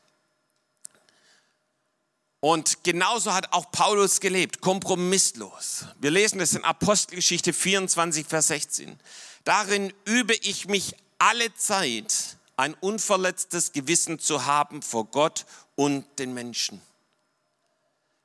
Und 2.40 2.84
genauso 2.84 3.32
hat 3.32 3.54
auch 3.54 3.72
Paulus 3.72 4.20
gelebt, 4.20 4.60
kompromisslos. 4.60 5.86
Wir 5.98 6.10
lesen 6.10 6.38
das 6.38 6.52
in 6.52 6.62
Apostelgeschichte 6.62 7.54
24, 7.54 8.26
Vers 8.26 8.48
16. 8.48 9.00
Darin 9.44 9.94
übe 10.04 10.34
ich 10.34 10.66
mich 10.66 10.94
alle 11.24 11.54
Zeit 11.54 12.36
ein 12.56 12.74
unverletztes 12.74 13.72
Gewissen 13.72 14.18
zu 14.18 14.44
haben 14.44 14.82
vor 14.82 15.06
Gott 15.06 15.46
und 15.74 16.04
den 16.18 16.34
Menschen. 16.34 16.82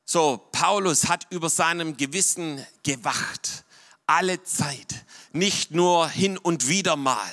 So, 0.04 0.50
Paulus 0.52 1.08
hat 1.08 1.26
über 1.30 1.50
seinem 1.50 1.96
Gewissen 1.96 2.66
gewacht, 2.84 3.64
alle 4.06 4.44
Zeit, 4.44 5.06
nicht 5.32 5.72
nur 5.72 6.10
hin 6.10 6.38
und 6.38 6.68
wieder 6.68 6.98
mal, 6.98 7.32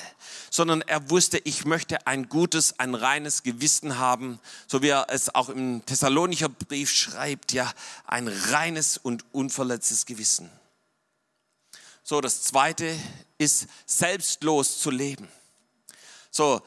sondern 0.49 0.81
er 0.83 1.09
wusste, 1.09 1.37
ich 1.39 1.65
möchte 1.65 2.07
ein 2.07 2.29
gutes, 2.29 2.79
ein 2.79 2.95
reines 2.95 3.43
Gewissen 3.43 3.97
haben, 3.97 4.39
so 4.67 4.81
wie 4.81 4.89
er 4.89 5.07
es 5.09 5.35
auch 5.35 5.49
im 5.49 5.85
Thessalonicher 5.85 6.47
Brief 6.47 6.89
schreibt, 6.89 7.51
ja, 7.51 7.69
ein 8.05 8.29
reines 8.29 8.97
und 8.97 9.25
unverletztes 9.33 10.05
Gewissen. 10.05 10.49
So, 12.03 12.21
das 12.21 12.43
zweite 12.43 12.97
ist 13.37 13.67
selbstlos 13.85 14.79
zu 14.79 14.91
leben. 14.91 15.27
So, 16.31 16.61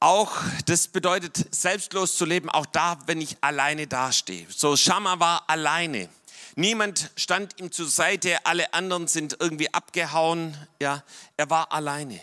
auch 0.00 0.32
das 0.66 0.88
bedeutet 0.88 1.54
selbstlos 1.54 2.16
zu 2.16 2.24
leben, 2.24 2.48
auch 2.48 2.66
da, 2.66 2.98
wenn 3.06 3.20
ich 3.20 3.36
alleine 3.40 3.86
dastehe. 3.86 4.46
So, 4.48 4.76
Schama 4.76 5.18
war 5.18 5.48
alleine. 5.48 6.08
Niemand 6.54 7.10
stand 7.16 7.60
ihm 7.60 7.72
zur 7.72 7.88
Seite, 7.88 8.44
alle 8.44 8.72
anderen 8.74 9.08
sind 9.08 9.36
irgendwie 9.40 9.72
abgehauen. 9.72 10.56
Ja, 10.80 11.02
er 11.36 11.50
war 11.50 11.72
alleine. 11.72 12.20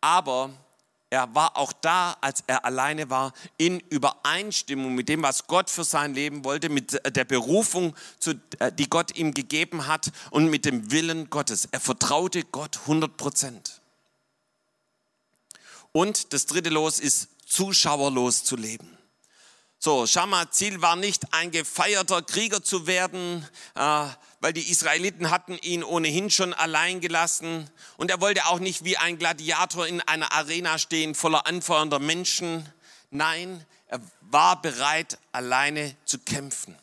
Aber 0.00 0.50
er 1.08 1.34
war 1.34 1.56
auch 1.56 1.72
da, 1.72 2.16
als 2.20 2.42
er 2.46 2.64
alleine 2.64 3.10
war, 3.10 3.32
in 3.58 3.80
Übereinstimmung 3.80 4.94
mit 4.94 5.08
dem, 5.08 5.22
was 5.22 5.46
Gott 5.46 5.70
für 5.70 5.84
sein 5.84 6.14
Leben 6.14 6.44
wollte, 6.44 6.68
mit 6.68 7.00
der 7.16 7.24
Berufung, 7.24 7.94
die 8.78 8.90
Gott 8.90 9.16
ihm 9.16 9.32
gegeben 9.32 9.86
hat 9.86 10.10
und 10.30 10.50
mit 10.50 10.64
dem 10.64 10.90
Willen 10.90 11.30
Gottes. 11.30 11.68
Er 11.70 11.80
vertraute 11.80 12.42
Gott 12.44 12.78
100 12.82 13.16
Prozent. 13.16 13.80
Und 15.96 16.34
das 16.34 16.44
dritte 16.44 16.68
Los 16.68 17.00
ist, 17.00 17.28
zuschauerlos 17.46 18.44
zu 18.44 18.56
leben. 18.56 18.98
So, 19.78 20.06
Schama 20.06 20.50
Ziel 20.50 20.82
war 20.82 20.94
nicht 20.94 21.32
ein 21.32 21.50
gefeierter 21.50 22.20
Krieger 22.20 22.62
zu 22.62 22.86
werden, 22.86 23.48
äh, 23.74 24.06
weil 24.40 24.52
die 24.52 24.70
Israeliten 24.70 25.30
hatten 25.30 25.56
ihn 25.56 25.82
ohnehin 25.82 26.28
schon 26.28 26.52
allein 26.52 27.00
gelassen. 27.00 27.70
Und 27.96 28.10
er 28.10 28.20
wollte 28.20 28.44
auch 28.44 28.58
nicht 28.58 28.84
wie 28.84 28.98
ein 28.98 29.16
Gladiator 29.16 29.86
in 29.86 30.02
einer 30.02 30.32
Arena 30.32 30.76
stehen, 30.76 31.14
voller 31.14 31.46
anfeuernder 31.46 31.98
Menschen. 31.98 32.70
Nein, 33.08 33.64
er 33.86 34.02
war 34.20 34.60
bereit, 34.60 35.16
alleine 35.32 35.96
zu 36.04 36.18
kämpfen. 36.18 36.76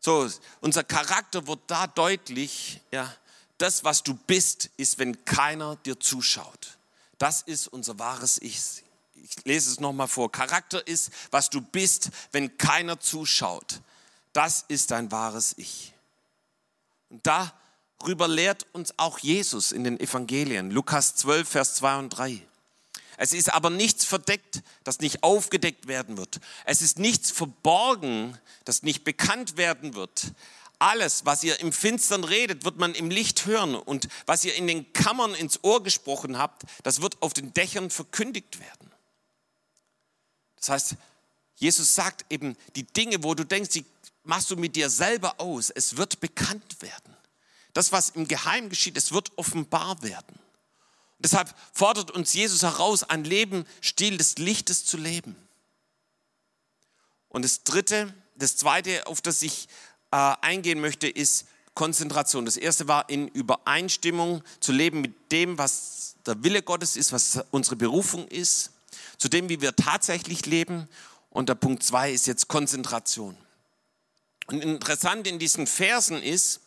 So, 0.00 0.26
unser 0.62 0.84
Charakter 0.84 1.46
wird 1.46 1.60
da 1.66 1.86
deutlich, 1.86 2.80
ja, 2.92 3.14
das, 3.58 3.84
was 3.84 4.02
du 4.02 4.14
bist, 4.14 4.70
ist, 4.78 4.98
wenn 4.98 5.22
keiner 5.26 5.76
dir 5.76 6.00
zuschaut. 6.00 6.75
Das 7.18 7.42
ist 7.42 7.68
unser 7.68 7.98
wahres 7.98 8.38
Ich. 8.40 8.84
Ich 9.14 9.44
lese 9.44 9.70
es 9.70 9.80
nochmal 9.80 10.08
vor. 10.08 10.30
Charakter 10.30 10.86
ist, 10.86 11.10
was 11.30 11.50
du 11.50 11.60
bist, 11.60 12.10
wenn 12.32 12.58
keiner 12.58 13.00
zuschaut. 13.00 13.80
Das 14.32 14.64
ist 14.68 14.90
dein 14.90 15.10
wahres 15.10 15.54
Ich. 15.56 15.94
Und 17.08 17.26
darüber 17.26 18.28
lehrt 18.28 18.66
uns 18.72 18.94
auch 18.98 19.18
Jesus 19.18 19.72
in 19.72 19.84
den 19.84 19.98
Evangelien. 19.98 20.70
Lukas 20.70 21.16
12, 21.16 21.48
Vers 21.48 21.74
2 21.76 21.98
und 21.98 22.10
3. 22.10 22.42
Es 23.16 23.32
ist 23.32 23.52
aber 23.52 23.70
nichts 23.70 24.04
verdeckt, 24.04 24.62
das 24.84 25.00
nicht 25.00 25.22
aufgedeckt 25.22 25.86
werden 25.86 26.18
wird. 26.18 26.38
Es 26.64 26.82
ist 26.82 26.98
nichts 26.98 27.30
verborgen, 27.30 28.38
das 28.64 28.82
nicht 28.82 29.04
bekannt 29.04 29.56
werden 29.56 29.94
wird. 29.94 30.32
Alles, 30.78 31.24
was 31.24 31.42
ihr 31.42 31.58
im 31.60 31.72
Finstern 31.72 32.24
redet, 32.24 32.64
wird 32.64 32.76
man 32.76 32.94
im 32.94 33.10
Licht 33.10 33.46
hören. 33.46 33.74
Und 33.74 34.08
was 34.26 34.44
ihr 34.44 34.54
in 34.54 34.66
den 34.66 34.92
Kammern 34.92 35.34
ins 35.34 35.64
Ohr 35.64 35.82
gesprochen 35.82 36.38
habt, 36.38 36.64
das 36.82 37.00
wird 37.00 37.22
auf 37.22 37.32
den 37.32 37.54
Dächern 37.54 37.90
verkündigt 37.90 38.60
werden. 38.60 38.92
Das 40.56 40.68
heißt, 40.68 40.96
Jesus 41.56 41.94
sagt 41.94 42.26
eben, 42.30 42.56
die 42.74 42.84
Dinge, 42.84 43.22
wo 43.22 43.34
du 43.34 43.44
denkst, 43.44 43.70
die 43.70 43.84
machst 44.24 44.50
du 44.50 44.56
mit 44.56 44.76
dir 44.76 44.90
selber 44.90 45.40
aus. 45.40 45.70
Es 45.70 45.96
wird 45.96 46.20
bekannt 46.20 46.82
werden. 46.82 47.16
Das, 47.72 47.92
was 47.92 48.10
im 48.10 48.28
Geheimen 48.28 48.68
geschieht, 48.68 48.96
es 48.96 49.12
wird 49.12 49.30
offenbar 49.36 50.02
werden. 50.02 50.38
Und 51.18 51.24
deshalb 51.24 51.54
fordert 51.72 52.10
uns 52.10 52.34
Jesus 52.34 52.62
heraus, 52.62 53.02
ein 53.02 53.24
Lebensstil 53.24 54.18
des 54.18 54.36
Lichtes 54.36 54.84
zu 54.84 54.98
leben. 54.98 55.36
Und 57.28 57.44
das 57.44 57.64
dritte, 57.64 58.14
das 58.34 58.56
zweite, 58.56 59.06
auf 59.06 59.20
das 59.20 59.42
ich 59.42 59.68
äh, 60.10 60.34
eingehen 60.40 60.80
möchte, 60.80 61.08
ist 61.08 61.46
Konzentration. 61.74 62.44
Das 62.44 62.56
erste 62.56 62.88
war 62.88 63.08
in 63.08 63.28
Übereinstimmung 63.28 64.42
zu 64.60 64.72
leben 64.72 65.00
mit 65.02 65.30
dem, 65.30 65.58
was 65.58 66.16
der 66.26 66.42
Wille 66.42 66.62
Gottes 66.62 66.96
ist, 66.96 67.12
was 67.12 67.40
unsere 67.50 67.76
Berufung 67.76 68.26
ist, 68.28 68.70
zu 69.18 69.28
dem, 69.28 69.48
wie 69.48 69.60
wir 69.60 69.76
tatsächlich 69.76 70.46
leben. 70.46 70.88
Und 71.30 71.48
der 71.48 71.54
Punkt 71.54 71.82
zwei 71.82 72.12
ist 72.12 72.26
jetzt 72.26 72.48
Konzentration. 72.48 73.36
Und 74.46 74.62
interessant 74.62 75.26
in 75.26 75.38
diesen 75.38 75.66
Versen 75.66 76.22
ist, 76.22 76.60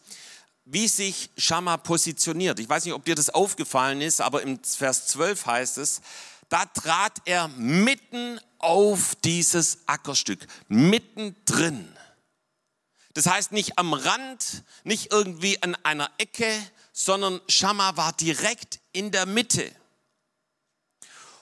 wie 0.65 0.87
sich 0.87 1.31
Schamma 1.37 1.77
positioniert. 1.77 2.59
Ich 2.59 2.69
weiß 2.69 2.85
nicht, 2.85 2.93
ob 2.93 3.03
dir 3.03 3.15
das 3.15 3.31
aufgefallen 3.31 4.01
ist, 4.01 4.21
aber 4.21 4.43
im 4.43 4.59
Vers 4.63 5.07
12 5.07 5.45
heißt 5.45 5.77
es, 5.79 6.01
da 6.49 6.65
trat 6.65 7.13
er 7.25 7.47
mitten 7.47 8.39
auf 8.59 9.15
dieses 9.23 9.79
Ackerstück, 9.87 10.45
mittendrin. 10.67 11.87
Das 13.19 13.27
heißt 13.27 13.51
nicht 13.51 13.77
am 13.77 13.91
Rand, 13.91 14.63
nicht 14.85 15.11
irgendwie 15.11 15.61
an 15.61 15.75
einer 15.83 16.09
Ecke, 16.19 16.49
sondern 16.93 17.41
Schammer 17.49 17.97
war 17.97 18.13
direkt 18.13 18.79
in 18.93 19.11
der 19.11 19.25
Mitte. 19.25 19.69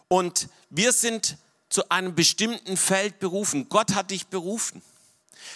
Und 0.08 0.50
wir 0.72 0.92
sind 0.92 1.38
zu 1.70 1.88
einem 1.90 2.16
bestimmten 2.16 2.78
Feld 2.78 3.20
berufen. 3.20 3.70
Gott 3.70 3.94
hat 3.94 4.10
dich 4.10 4.26
berufen. 4.26 4.82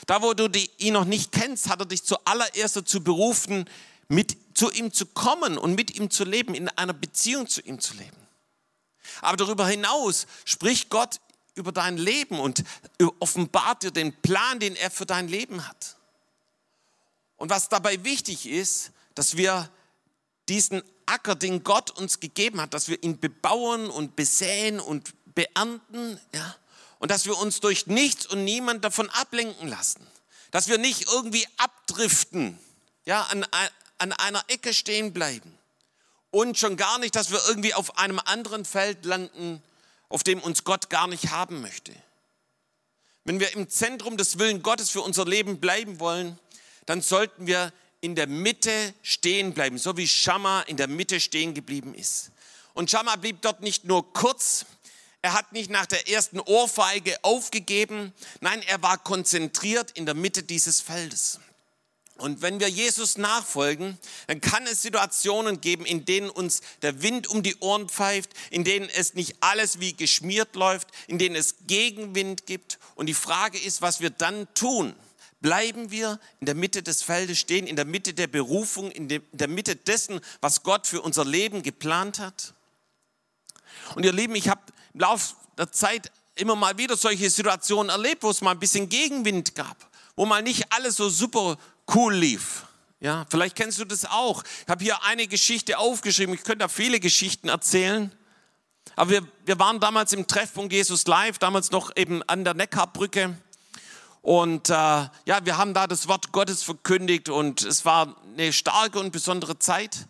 Da, 0.06 0.22
wo 0.22 0.36
du 0.36 0.48
ihn 0.78 0.94
noch 0.94 1.06
nicht 1.06 1.32
kennst, 1.32 1.70
hat 1.70 1.80
er 1.80 1.88
dich 1.88 2.04
zuallererst 2.04 2.76
dazu 2.76 3.04
berufen, 3.04 3.68
mit 4.08 4.38
zu 4.56 4.70
ihm 4.70 4.94
zu 4.94 5.08
kommen 5.08 5.58
und 5.58 5.74
mit 5.74 5.98
ihm 5.98 6.12
zu 6.12 6.24
leben, 6.24 6.54
in 6.54 6.70
einer 6.70 6.94
Beziehung 6.94 7.48
zu 7.48 7.62
ihm 7.62 7.80
zu 7.80 7.96
leben. 7.96 8.28
Aber 9.22 9.38
darüber 9.38 9.68
hinaus 9.68 10.28
spricht 10.46 10.92
Gott 10.92 11.20
über 11.56 11.72
dein 11.72 11.98
Leben 11.98 12.40
und 12.40 12.64
offenbart 13.20 13.82
dir 13.82 13.92
den 13.92 14.14
Plan, 14.22 14.60
den 14.60 14.76
er 14.76 14.92
für 14.92 15.08
dein 15.08 15.28
Leben 15.28 15.68
hat. 15.68 15.98
Und 17.42 17.50
was 17.50 17.70
dabei 17.70 18.04
wichtig 18.04 18.46
ist, 18.46 18.92
dass 19.16 19.36
wir 19.36 19.68
diesen 20.48 20.84
Acker, 21.08 21.34
den 21.34 21.64
Gott 21.64 21.90
uns 21.90 22.20
gegeben 22.20 22.62
hat, 22.62 22.76
dass 22.76 22.88
wir 22.88 23.02
ihn 23.02 23.20
bebauen 23.20 23.90
und 23.90 24.16
besäen 24.16 24.80
und 24.80 25.16
beernten, 25.34 26.20
ja, 26.36 26.56
und 27.00 27.10
dass 27.10 27.26
wir 27.26 27.36
uns 27.40 27.60
durch 27.60 27.88
nichts 27.88 28.28
und 28.28 28.44
niemand 28.44 28.86
davon 28.86 29.10
ablenken 29.10 29.68
lassen, 29.68 30.06
dass 30.52 30.68
wir 30.68 30.78
nicht 30.78 31.12
irgendwie 31.12 31.48
abdriften, 31.58 32.60
ja, 33.06 33.24
an, 33.24 33.44
an 33.98 34.14
einer 34.14 34.44
Ecke 34.48 34.72
stehen 34.72 35.12
bleiben. 35.12 35.58
Und 36.30 36.60
schon 36.60 36.78
gar 36.78 37.00
nicht, 37.00 37.16
dass 37.16 37.32
wir 37.32 37.42
irgendwie 37.48 37.74
auf 37.74 37.98
einem 37.98 38.20
anderen 38.24 38.66
Feld 38.66 39.04
landen, 39.04 39.64
auf 40.10 40.22
dem 40.22 40.42
uns 40.42 40.64
Gott 40.64 40.92
gar 40.92 41.08
nicht 41.08 41.32
haben 41.32 41.62
möchte. 41.62 41.92
Wenn 43.24 43.40
wir 43.40 43.52
im 43.54 43.68
Zentrum 43.68 44.16
des 44.16 44.38
Willen 44.38 44.62
Gottes 44.62 44.92
für 44.92 45.02
unser 45.02 45.26
Leben 45.26 45.60
bleiben 45.60 46.00
wollen, 46.00 46.38
dann 46.86 47.02
sollten 47.02 47.48
wir 47.48 47.74
in 48.02 48.16
der 48.16 48.28
Mitte 48.28 48.94
stehen 49.04 49.54
bleiben, 49.54 49.78
so 49.78 49.96
wie 49.98 50.08
Schammer 50.08 50.64
in 50.68 50.78
der 50.78 50.88
Mitte 50.88 51.20
stehen 51.20 51.54
geblieben 51.54 51.94
ist. 51.94 52.32
Und 52.74 52.90
Schammer 52.90 53.18
blieb 53.18 53.42
dort 53.42 53.62
nicht 53.62 53.86
nur 53.86 54.12
kurz, 54.14 54.66
er 55.22 55.34
hat 55.34 55.52
nicht 55.54 55.70
nach 55.70 55.86
der 55.86 56.10
ersten 56.10 56.40
Ohrfeige 56.40 57.24
aufgegeben, 57.24 58.12
nein, 58.40 58.62
er 58.64 58.82
war 58.82 58.98
konzentriert 58.98 59.92
in 59.92 60.06
der 60.06 60.16
Mitte 60.16 60.42
dieses 60.42 60.82
Feldes. 60.82 61.40
Und 62.18 62.42
wenn 62.42 62.60
wir 62.60 62.70
Jesus 62.70 63.18
nachfolgen, 63.18 63.98
dann 64.28 64.42
kann 64.42 64.68
es 64.68 64.82
Situationen 64.82 65.60
geben, 65.60 65.86
in 65.86 66.06
denen 66.06 66.30
uns 66.30 66.62
der 66.82 67.02
Wind 67.02 67.28
um 67.28 67.42
die 67.42 67.56
Ohren 67.58 67.90
pfeift, 67.90 68.32
in 68.52 68.64
denen 68.64 68.90
es 68.90 69.16
nicht 69.16 69.38
alles 69.42 69.80
wie 69.80 69.94
geschmiert 69.94 70.56
läuft, 70.56 70.90
in 71.08 71.18
denen 71.18 71.36
es 71.36 71.56
Gegenwind 71.66 72.46
gibt. 72.46 72.78
Und 72.96 73.08
die 73.08 73.16
Frage 73.16 73.58
ist, 73.58 73.82
was 73.82 74.02
wir 74.02 74.12
dann 74.12 74.48
tun. 74.54 74.96
Bleiben 75.42 75.90
wir 75.90 76.20
in 76.40 76.46
der 76.46 76.56
Mitte 76.56 76.84
des 76.84 77.02
Feldes 77.02 77.40
stehen, 77.40 77.66
in 77.68 77.76
der 77.76 77.86
Mitte 77.86 78.14
der 78.14 78.28
Berufung, 78.28 78.92
in 78.92 79.08
der 79.08 79.48
Mitte 79.48 79.76
dessen, 79.76 80.22
was 80.40 80.64
Gott 80.64 80.86
für 80.86 81.02
unser 81.02 81.26
Leben 81.26 81.64
geplant 81.64 82.20
hat? 82.20 82.54
Und 83.96 84.06
ihr 84.06 84.14
Lieben, 84.14 84.36
ich 84.36 84.50
habe 84.50 84.62
im 84.94 85.00
Laufe 85.00 85.36
der 85.58 85.72
Zeit 85.72 86.12
immer 86.36 86.56
mal 86.56 86.78
wieder 86.78 86.96
solche 86.96 87.30
Situationen 87.30 87.90
erlebt, 87.90 88.24
wo 88.24 88.30
es 88.30 88.42
mal 88.42 88.52
ein 88.52 88.60
bisschen 88.60 88.88
Gegenwind 88.88 89.56
gab, 89.56 89.90
wo 90.16 90.26
mal 90.26 90.42
nicht 90.42 90.72
alles 90.72 90.96
so 90.96 91.10
super 91.10 91.58
cool 91.94 92.14
lief. 92.14 92.66
Ja, 93.00 93.26
vielleicht 93.30 93.56
kennst 93.56 93.80
du 93.80 93.86
das 93.86 94.06
auch. 94.06 94.44
Ich 94.44 94.70
habe 94.70 94.84
hier 94.84 95.04
eine 95.04 95.28
Geschichte 95.28 95.80
aufgeschrieben. 95.80 96.36
Ich 96.36 96.44
könnte 96.44 96.60
da 96.60 96.68
viele 96.68 97.00
Geschichten 97.00 97.50
erzählen. 97.50 98.12
Aber 98.96 99.10
wir, 99.10 99.28
wir 99.46 99.58
waren 99.58 99.80
damals 99.80 100.14
im 100.14 100.28
Treffpunkt 100.28 100.72
Jesus 100.72 101.08
Live, 101.08 101.40
damals 101.40 101.72
noch 101.72 101.96
eben 101.96 102.22
an 102.24 102.44
der 102.44 102.54
Neckarbrücke. 102.54 103.36
Und 104.22 104.70
äh, 104.70 104.74
ja, 104.74 105.40
wir 105.44 105.58
haben 105.58 105.74
da 105.74 105.88
das 105.88 106.08
Wort 106.08 106.32
Gottes 106.32 106.64
verkündigt 106.64 107.30
und 107.30 107.64
es 107.64 107.86
war 107.86 108.16
eine 108.34 108.54
starke 108.54 109.00
und 109.00 109.12
besondere 109.12 109.58
Zeit. 109.58 110.08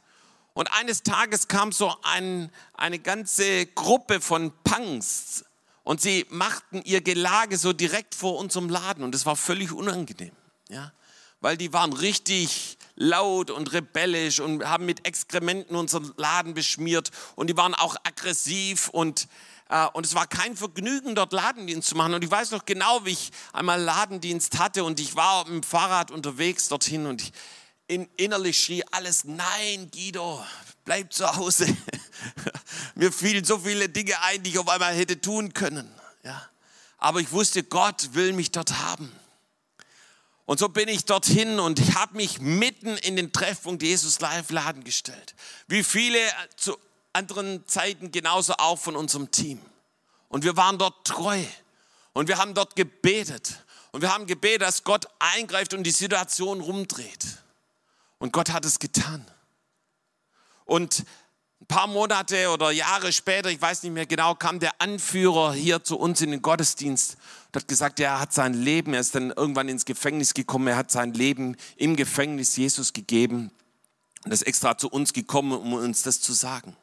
Und 0.54 0.72
eines 0.74 1.04
Tages 1.04 1.48
kam 1.48 1.72
so 1.72 1.96
ein, 2.04 2.52
eine 2.74 3.00
ganze 3.00 3.66
Gruppe 3.68 4.20
von 4.20 4.52
Punks 4.64 5.46
und 5.84 6.02
sie 6.02 6.26
machten 6.30 6.82
ihr 6.84 7.02
Gelage 7.02 7.58
so 7.58 7.72
direkt 7.72 8.16
vor 8.16 8.38
unserem 8.38 8.68
Laden 8.68 9.04
und 9.04 9.16
es 9.16 9.26
war 9.26 9.38
völlig 9.38 9.72
unangenehm. 9.72 10.34
Ja? 10.68 10.92
weil 11.42 11.58
die 11.58 11.74
waren 11.74 11.92
richtig 11.92 12.78
laut 12.96 13.50
und 13.50 13.74
rebellisch 13.74 14.40
und 14.40 14.64
haben 14.64 14.86
mit 14.86 15.08
Exkrementen 15.08 15.76
unseren 15.76 16.14
Laden 16.16 16.54
beschmiert 16.54 17.10
und 17.36 17.50
die 17.50 17.58
waren 17.58 17.74
auch 17.74 17.96
aggressiv 18.04 18.90
und 18.90 19.28
und 19.94 20.06
es 20.06 20.16
war 20.16 20.28
kein 20.28 20.58
Vergnügen, 20.58 21.16
dort 21.16 21.32
Ladendienst 21.32 21.88
zu 21.88 21.96
machen. 21.96 22.14
Und 22.14 22.24
ich 22.24 22.32
weiß 22.32 22.52
noch 22.52 22.66
genau, 22.66 23.06
wie 23.06 23.12
ich 23.12 23.32
einmal 23.54 23.82
Ladendienst 23.82 24.60
hatte 24.60 24.84
und 24.84 25.00
ich 25.00 25.16
war 25.16 25.46
mit 25.46 25.64
dem 25.64 25.64
Fahrrad 25.64 26.12
unterwegs 26.12 26.68
dorthin 26.68 27.06
und 27.06 27.22
ich 27.22 27.32
in, 27.88 28.08
innerlich 28.16 28.62
schrie 28.62 28.84
alles, 28.92 29.24
nein, 29.26 29.90
Guido, 29.92 30.44
bleib 30.86 31.12
zu 31.12 31.36
Hause. 31.36 31.66
Mir 32.96 33.12
fielen 33.12 33.44
so 33.44 33.60
viele 33.60 33.90
Dinge 33.90 34.22
ein, 34.22 34.44
die 34.44 34.52
ich 34.52 34.60
auf 34.60 34.70
einmal 34.70 34.94
hätte 34.94 35.20
tun 35.20 35.54
können. 35.54 35.90
Ja. 36.24 36.50
Aber 36.98 37.20
ich 37.20 37.32
wusste, 37.32 37.64
Gott 37.64 38.14
will 38.14 38.34
mich 38.34 38.52
dort 38.52 38.78
haben. 38.80 39.12
Und 40.46 40.60
so 40.60 40.70
bin 40.70 40.88
ich 40.88 41.06
dorthin 41.06 41.60
und 41.60 41.80
ich 41.80 41.96
habe 41.96 42.16
mich 42.18 42.40
mitten 42.40 42.98
in 42.98 43.16
den 43.16 43.32
Treffpunkt 43.32 43.84
Jesus 43.84 44.20
Live 44.20 44.52
Laden 44.52 44.84
gestellt. 44.84 45.36
Wie 45.68 45.84
viele 45.84 46.20
zu 46.58 46.78
anderen 47.14 47.68
Zeiten 47.68 48.12
genauso 48.12 48.54
auch 48.54 48.78
von 48.78 48.96
unserem 48.96 49.32
Team. 49.32 49.60
Und 50.30 50.44
wir 50.44 50.56
waren 50.58 50.78
dort 50.78 51.06
treu. 51.06 51.44
Und 52.14 52.28
wir 52.28 52.38
haben 52.38 52.54
dort 52.54 52.76
gebetet. 52.76 53.64
Und 53.92 54.02
wir 54.02 54.14
haben 54.14 54.26
gebetet, 54.26 54.62
dass 54.62 54.84
Gott 54.84 55.08
eingreift 55.20 55.74
und 55.74 55.84
die 55.84 55.92
Situation 55.92 56.62
rumdreht. 56.62 57.26
Und 58.20 58.32
Gott 58.32 58.52
hat 58.52 58.66
es 58.66 58.80
getan. 58.80 59.26
Und 60.66 61.04
ein 61.62 61.66
paar 61.68 61.88
Monate 61.88 62.50
oder 62.50 62.72
Jahre 62.72 63.12
später, 63.12 63.50
ich 63.50 63.62
weiß 63.62 63.84
nicht 63.84 63.92
mehr 63.92 64.06
genau, 64.06 64.36
kam 64.36 64.60
der 64.60 64.82
Anführer 64.82 65.54
hier 65.54 65.84
zu 65.84 65.98
uns 65.98 66.22
in 66.22 66.32
den 66.32 66.42
Gottesdienst 66.42 67.18
und 67.48 67.56
hat 67.62 67.68
gesagt, 67.68 68.00
er 68.00 68.20
hat 68.20 68.34
sein 68.34 68.54
Leben, 68.54 68.94
er 68.94 69.02
ist 69.02 69.14
dann 69.14 69.32
irgendwann 69.32 69.70
ins 69.70 69.86
Gefängnis 69.86 70.34
gekommen, 70.34 70.68
er 70.68 70.78
hat 70.78 70.92
sein 70.92 71.14
Leben 71.14 71.56
im 71.76 71.96
Gefängnis 71.96 72.56
Jesus 72.56 72.94
gegeben 72.94 73.52
und 74.24 74.32
ist 74.32 74.42
extra 74.44 74.78
zu 74.78 74.90
uns 74.90 75.14
gekommen, 75.14 75.52
um 75.52 75.74
uns 75.74 76.02
das 76.02 76.20
zu 76.22 76.34
sagen. 76.34 76.76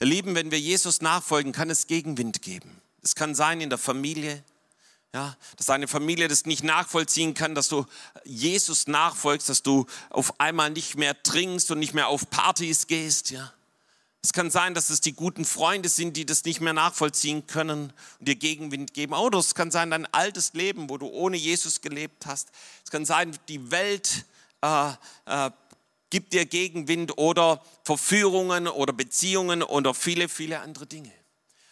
Ihr 0.00 0.06
Lieben, 0.06 0.34
wenn 0.34 0.50
wir 0.50 0.58
Jesus 0.58 1.02
nachfolgen, 1.02 1.52
kann 1.52 1.68
es 1.68 1.86
Gegenwind 1.86 2.40
geben. 2.40 2.80
Es 3.02 3.14
kann 3.14 3.34
sein 3.34 3.60
in 3.60 3.68
der 3.68 3.78
Familie, 3.78 4.42
ja, 5.12 5.36
dass 5.56 5.66
deine 5.66 5.88
Familie 5.88 6.26
das 6.26 6.46
nicht 6.46 6.64
nachvollziehen 6.64 7.34
kann, 7.34 7.54
dass 7.54 7.68
du 7.68 7.84
Jesus 8.24 8.86
nachfolgst, 8.86 9.50
dass 9.50 9.62
du 9.62 9.84
auf 10.08 10.40
einmal 10.40 10.70
nicht 10.70 10.96
mehr 10.96 11.22
trinkst 11.22 11.70
und 11.70 11.80
nicht 11.80 11.92
mehr 11.92 12.08
auf 12.08 12.30
Partys 12.30 12.86
gehst. 12.86 13.30
Ja. 13.30 13.52
Es 14.22 14.32
kann 14.32 14.50
sein, 14.50 14.72
dass 14.72 14.88
es 14.88 15.02
die 15.02 15.12
guten 15.12 15.44
Freunde 15.44 15.90
sind, 15.90 16.16
die 16.16 16.24
das 16.24 16.44
nicht 16.44 16.62
mehr 16.62 16.72
nachvollziehen 16.72 17.46
können 17.46 17.92
und 18.18 18.28
dir 18.28 18.36
Gegenwind 18.36 18.94
geben. 18.94 19.12
Oder 19.12 19.38
es 19.38 19.54
kann 19.54 19.70
sein, 19.70 19.90
dein 19.90 20.06
altes 20.06 20.54
Leben, 20.54 20.88
wo 20.88 20.96
du 20.96 21.08
ohne 21.08 21.36
Jesus 21.36 21.82
gelebt 21.82 22.24
hast. 22.24 22.50
Es 22.84 22.90
kann 22.90 23.04
sein, 23.04 23.36
die 23.48 23.70
Welt 23.70 24.24
äh, 24.62 24.92
äh, 25.26 25.50
gibt 26.10 26.32
dir 26.32 26.44
Gegenwind 26.44 27.16
oder 27.18 27.62
Verführungen 27.84 28.68
oder 28.68 28.92
Beziehungen 28.92 29.62
oder 29.62 29.94
viele, 29.94 30.28
viele 30.28 30.60
andere 30.60 30.86
Dinge. 30.86 31.12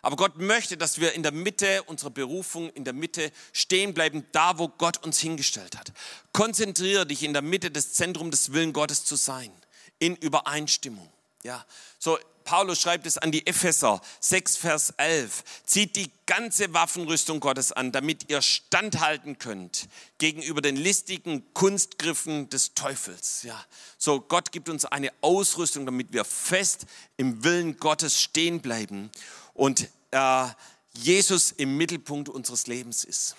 Aber 0.01 0.16
Gott 0.16 0.38
möchte, 0.38 0.77
dass 0.77 1.01
wir 1.01 1.12
in 1.14 1.22
der 1.22 1.33
Mitte 1.33 1.83
unserer 1.85 2.11
Berufung, 2.11 2.70
in 2.70 2.85
der 2.85 2.92
Mitte 2.92 3.33
stehen 3.53 3.94
bleiben, 3.94 4.24
da 4.33 4.59
wo 4.59 4.68
Gott 4.68 5.05
uns 5.05 5.18
hingestellt 5.18 5.77
hat. 5.77 5.92
Konzentriere 6.33 7.05
dich 7.05 7.24
in 7.24 7.33
der 7.33 7.42
Mitte 7.42 7.70
des 7.70 7.94
Zentrums 7.94 8.31
des 8.31 8.53
Willen 8.53 8.72
Gottes 8.72 9.05
zu 9.05 9.16
sein, 9.16 9.51
in 9.98 10.14
Übereinstimmung. 10.16 11.11
Ja, 11.42 11.64
so 11.98 12.18
Paulus 12.48 12.80
schreibt 12.80 13.06
es 13.06 13.18
an 13.18 13.30
die 13.30 13.46
Epheser 13.46 14.00
6, 14.20 14.56
Vers 14.56 14.94
11. 14.96 15.44
Zieht 15.66 15.96
die 15.96 16.11
ganze 16.24 16.72
Waffenrüstung 16.72 17.40
Gottes 17.40 17.72
an, 17.72 17.92
damit 17.92 18.30
ihr 18.30 18.40
standhalten 18.40 19.38
könnt 19.38 19.87
gegenüber 20.16 20.62
den 20.62 20.74
listigen 20.74 21.44
Kunstgriffen 21.52 22.48
des 22.48 22.72
Teufels. 22.72 23.42
Ja, 23.42 23.62
so 23.98 24.22
Gott 24.22 24.50
gibt 24.50 24.70
uns 24.70 24.87
eine 24.87 25.12
Ausrüstung, 25.20 25.84
damit 25.84 26.14
wir 26.14 26.24
fest 26.24 26.87
im 27.18 27.44
Willen 27.44 27.76
Gottes 27.76 28.18
stehen 28.18 28.62
bleiben 28.62 29.11
und 29.52 29.87
äh, 30.12 30.46
Jesus 30.94 31.52
im 31.52 31.76
Mittelpunkt 31.76 32.30
unseres 32.30 32.66
Lebens 32.66 33.04
ist. 33.04 33.37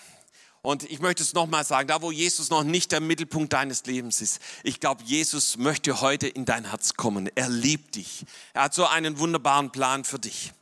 Und 0.62 0.82
ich 0.90 1.00
möchte 1.00 1.22
es 1.22 1.32
nochmal 1.32 1.64
sagen, 1.64 1.88
da 1.88 2.02
wo 2.02 2.10
Jesus 2.10 2.50
noch 2.50 2.64
nicht 2.64 2.92
der 2.92 3.00
Mittelpunkt 3.00 3.52
deines 3.52 3.86
Lebens 3.86 4.20
ist, 4.20 4.40
ich 4.62 4.78
glaube, 4.78 5.02
Jesus 5.04 5.56
möchte 5.56 6.02
heute 6.02 6.28
in 6.28 6.44
dein 6.44 6.68
Herz 6.68 6.94
kommen. 6.94 7.30
Er 7.34 7.48
liebt 7.48 7.94
dich. 7.94 8.26
Er 8.52 8.64
hat 8.64 8.74
so 8.74 8.86
einen 8.86 9.18
wunderbaren 9.18 9.70
Plan 9.70 10.04
für 10.04 10.18
dich. 10.18 10.52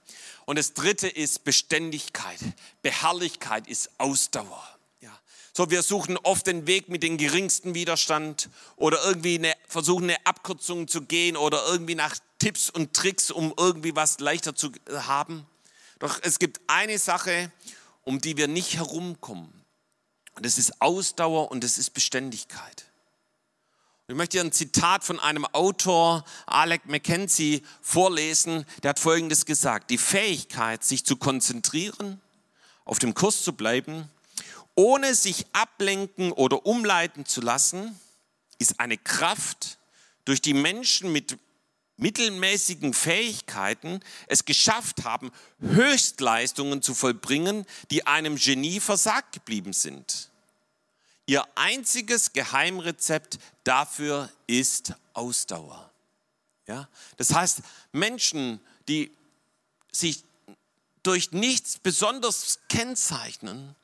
Und 0.46 0.56
das 0.56 0.72
dritte 0.72 1.08
ist 1.08 1.44
Beständigkeit. 1.44 2.38
Beharrlichkeit 2.80 3.66
ist 3.66 3.90
Ausdauer. 3.98 4.62
Ja. 5.00 5.10
So, 5.52 5.70
wir 5.70 5.82
suchen 5.82 6.16
oft 6.16 6.46
den 6.46 6.68
Weg 6.68 6.88
mit 6.88 7.02
dem 7.02 7.18
geringsten 7.18 7.74
Widerstand 7.74 8.48
oder 8.76 9.04
irgendwie 9.04 9.34
eine, 9.34 9.52
versuchen 9.66 10.04
eine 10.04 10.24
Abkürzung 10.24 10.86
zu 10.86 11.02
gehen 11.02 11.36
oder 11.36 11.66
irgendwie 11.66 11.96
nach 11.96 12.16
Tipps 12.38 12.70
und 12.70 12.94
Tricks, 12.94 13.32
um 13.32 13.52
irgendwie 13.58 13.96
was 13.96 14.20
leichter 14.20 14.54
zu 14.54 14.70
haben. 14.90 15.44
Doch 15.98 16.20
es 16.22 16.38
gibt 16.38 16.60
eine 16.68 16.98
Sache, 16.98 17.50
um 18.04 18.20
die 18.20 18.36
wir 18.36 18.46
nicht 18.46 18.76
herumkommen. 18.76 19.57
Und 20.38 20.46
es 20.46 20.56
ist 20.56 20.80
Ausdauer 20.80 21.50
und 21.50 21.64
es 21.64 21.78
ist 21.78 21.90
Beständigkeit. 21.90 22.86
Ich 24.06 24.14
möchte 24.14 24.36
hier 24.36 24.44
ein 24.44 24.52
Zitat 24.52 25.02
von 25.02 25.18
einem 25.18 25.44
Autor, 25.46 26.24
Alec 26.46 26.86
McKenzie, 26.86 27.64
vorlesen. 27.82 28.64
Der 28.84 28.90
hat 28.90 29.00
Folgendes 29.00 29.46
gesagt. 29.46 29.90
Die 29.90 29.98
Fähigkeit, 29.98 30.84
sich 30.84 31.04
zu 31.04 31.16
konzentrieren, 31.16 32.20
auf 32.84 33.00
dem 33.00 33.14
Kurs 33.14 33.42
zu 33.42 33.52
bleiben, 33.52 34.08
ohne 34.76 35.16
sich 35.16 35.44
ablenken 35.52 36.30
oder 36.30 36.64
umleiten 36.66 37.26
zu 37.26 37.40
lassen, 37.40 37.98
ist 38.60 38.78
eine 38.78 38.96
Kraft, 38.96 39.78
durch 40.24 40.40
die 40.40 40.54
Menschen 40.54 41.10
mit 41.10 41.36
mittelmäßigen 41.98 42.94
Fähigkeiten 42.94 44.00
es 44.28 44.44
geschafft 44.44 45.04
haben, 45.04 45.30
Höchstleistungen 45.60 46.80
zu 46.80 46.94
vollbringen, 46.94 47.66
die 47.90 48.06
einem 48.06 48.36
Genie 48.36 48.80
versagt 48.80 49.32
geblieben 49.32 49.72
sind. 49.72 50.30
Ihr 51.26 51.44
einziges 51.56 52.32
Geheimrezept 52.32 53.38
dafür 53.64 54.30
ist 54.46 54.94
Ausdauer. 55.12 55.92
Ja? 56.66 56.88
Das 57.18 57.34
heißt, 57.34 57.60
Menschen, 57.92 58.60
die 58.88 59.12
sich 59.92 60.24
durch 61.02 61.32
nichts 61.32 61.78
besonders 61.78 62.60
kennzeichnen, 62.68 63.74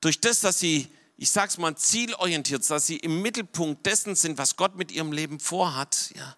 durch 0.00 0.20
das, 0.20 0.40
dass 0.40 0.58
sie, 0.58 0.88
ich 1.16 1.30
sage 1.30 1.48
es 1.48 1.58
mal, 1.58 1.76
zielorientiert, 1.76 2.68
dass 2.68 2.86
sie 2.86 2.96
im 2.96 3.22
Mittelpunkt 3.22 3.86
dessen 3.86 4.14
sind, 4.14 4.38
was 4.38 4.56
Gott 4.56 4.76
mit 4.76 4.92
ihrem 4.92 5.12
Leben 5.12 5.40
vorhat, 5.40 6.12
ja, 6.16 6.36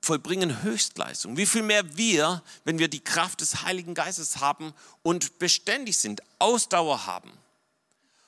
vollbringen 0.00 0.62
Höchstleistung. 0.62 1.36
Wie 1.36 1.46
viel 1.46 1.62
mehr 1.62 1.96
wir, 1.96 2.42
wenn 2.64 2.78
wir 2.78 2.88
die 2.88 3.02
Kraft 3.02 3.40
des 3.40 3.62
Heiligen 3.62 3.94
Geistes 3.94 4.38
haben 4.38 4.72
und 5.02 5.38
beständig 5.38 5.96
sind, 5.96 6.22
Ausdauer 6.38 7.06
haben. 7.06 7.32